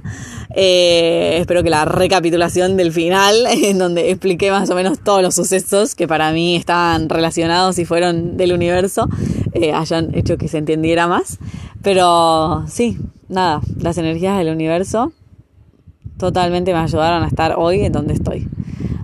Eh, 0.56 1.38
espero 1.40 1.64
que 1.64 1.70
la 1.70 1.86
recapitulación 1.86 2.78
del 2.78 2.92
final, 2.92 3.48
en 3.52 3.80
donde 3.80 4.12
expliqué 4.12 4.52
más 4.52 4.70
o 4.70 4.76
menos 4.76 5.00
todos 5.00 5.22
los 5.22 5.34
sucesos 5.34 5.96
que 5.96 6.08
para 6.08 6.32
mí 6.32 6.56
estaban 6.56 7.10
relacionados 7.10 7.80
y 7.80 7.86
fueron 7.86 8.38
del 8.38 8.54
universo, 8.54 9.08
eh, 9.54 9.74
hayan 9.74 10.14
hecho 10.14 10.38
que 10.38 10.48
se 10.48 10.60
entendiera 10.60 11.08
más. 11.08 11.40
Pero 11.82 12.66
sí, 12.68 12.98
nada, 13.28 13.62
las 13.80 13.98
energías 13.98 14.38
del 14.38 14.50
universo 14.50 15.14
totalmente 16.18 16.74
me 16.74 16.80
ayudaron 16.80 17.24
a 17.24 17.28
estar 17.28 17.56
hoy 17.58 17.82
en 17.82 17.92
donde 17.92 18.14
estoy. 18.14 18.48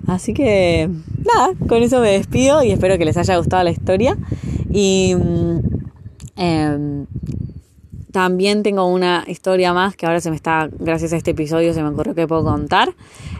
Así 0.06 0.34
que 0.34 0.88
nada, 1.24 1.54
con 1.68 1.82
eso 1.82 2.00
me 2.00 2.10
despido 2.10 2.62
y 2.62 2.70
espero 2.70 2.98
que 2.98 3.04
les 3.04 3.16
haya 3.16 3.36
gustado 3.36 3.64
la 3.64 3.70
historia. 3.70 4.16
Y 4.70 5.14
em, 6.36 7.06
también 8.14 8.62
tengo 8.62 8.86
una 8.86 9.24
historia 9.26 9.72
más 9.72 9.96
que 9.96 10.06
ahora 10.06 10.20
se 10.20 10.30
me 10.30 10.36
está, 10.36 10.68
gracias 10.78 11.12
a 11.12 11.16
este 11.16 11.32
episodio, 11.32 11.74
se 11.74 11.82
me 11.82 11.88
ocurrió 11.88 12.14
que 12.14 12.28
puedo 12.28 12.44
contar. 12.44 12.94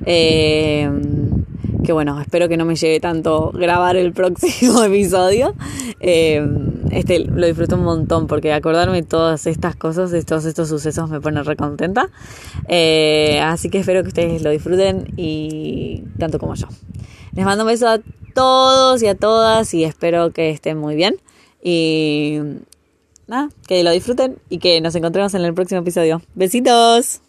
Em, 0.05 1.45
que 1.85 1.93
bueno, 1.93 2.21
espero 2.21 2.49
que 2.49 2.57
no 2.57 2.65
me 2.65 2.75
lleve 2.75 2.99
tanto 2.99 3.53
grabar 3.53 3.95
el 3.97 4.13
próximo 4.21 4.83
episodio. 4.83 5.55
Em, 6.01 6.75
este 6.91 7.21
lo 7.21 7.47
disfruto 7.47 7.77
un 7.77 7.85
montón 7.85 8.27
porque 8.27 8.53
acordarme 8.53 9.03
de 9.03 9.07
todas 9.07 9.47
estas 9.47 9.77
cosas, 9.77 10.11
de 10.11 10.25
todos 10.25 10.45
estos 10.45 10.69
sucesos 10.69 11.09
me 11.09 11.21
pone 11.21 11.43
recontenta. 11.45 12.09
Eh, 12.67 13.39
así 13.41 13.71
que 13.71 13.79
espero 13.79 14.03
que 14.03 14.09
ustedes 14.09 14.43
lo 14.43 14.51
disfruten 14.51 15.13
y 15.17 16.03
tanto 16.19 16.41
como 16.41 16.57
yo. 16.57 16.67
Les 17.33 17.45
mando 17.45 17.63
un 17.63 17.69
beso 17.69 17.89
a 17.89 18.01
todos 18.35 19.03
y 19.03 19.07
a 19.07 19.15
todas 19.15 19.73
y 19.73 19.85
espero 19.85 20.33
que 20.33 20.51
estén 20.51 20.79
muy 20.79 20.97
bien. 20.97 21.17
Y 21.63 22.41
nada, 23.27 23.49
que 23.67 23.83
lo 23.83 23.91
disfruten 23.91 24.39
y 24.49 24.59
que 24.59 24.81
nos 24.81 24.95
encontremos 24.95 25.35
en 25.35 25.45
el 25.45 25.55
próximo 25.55 25.81
episodio. 25.81 26.23
Besitos. 26.35 27.24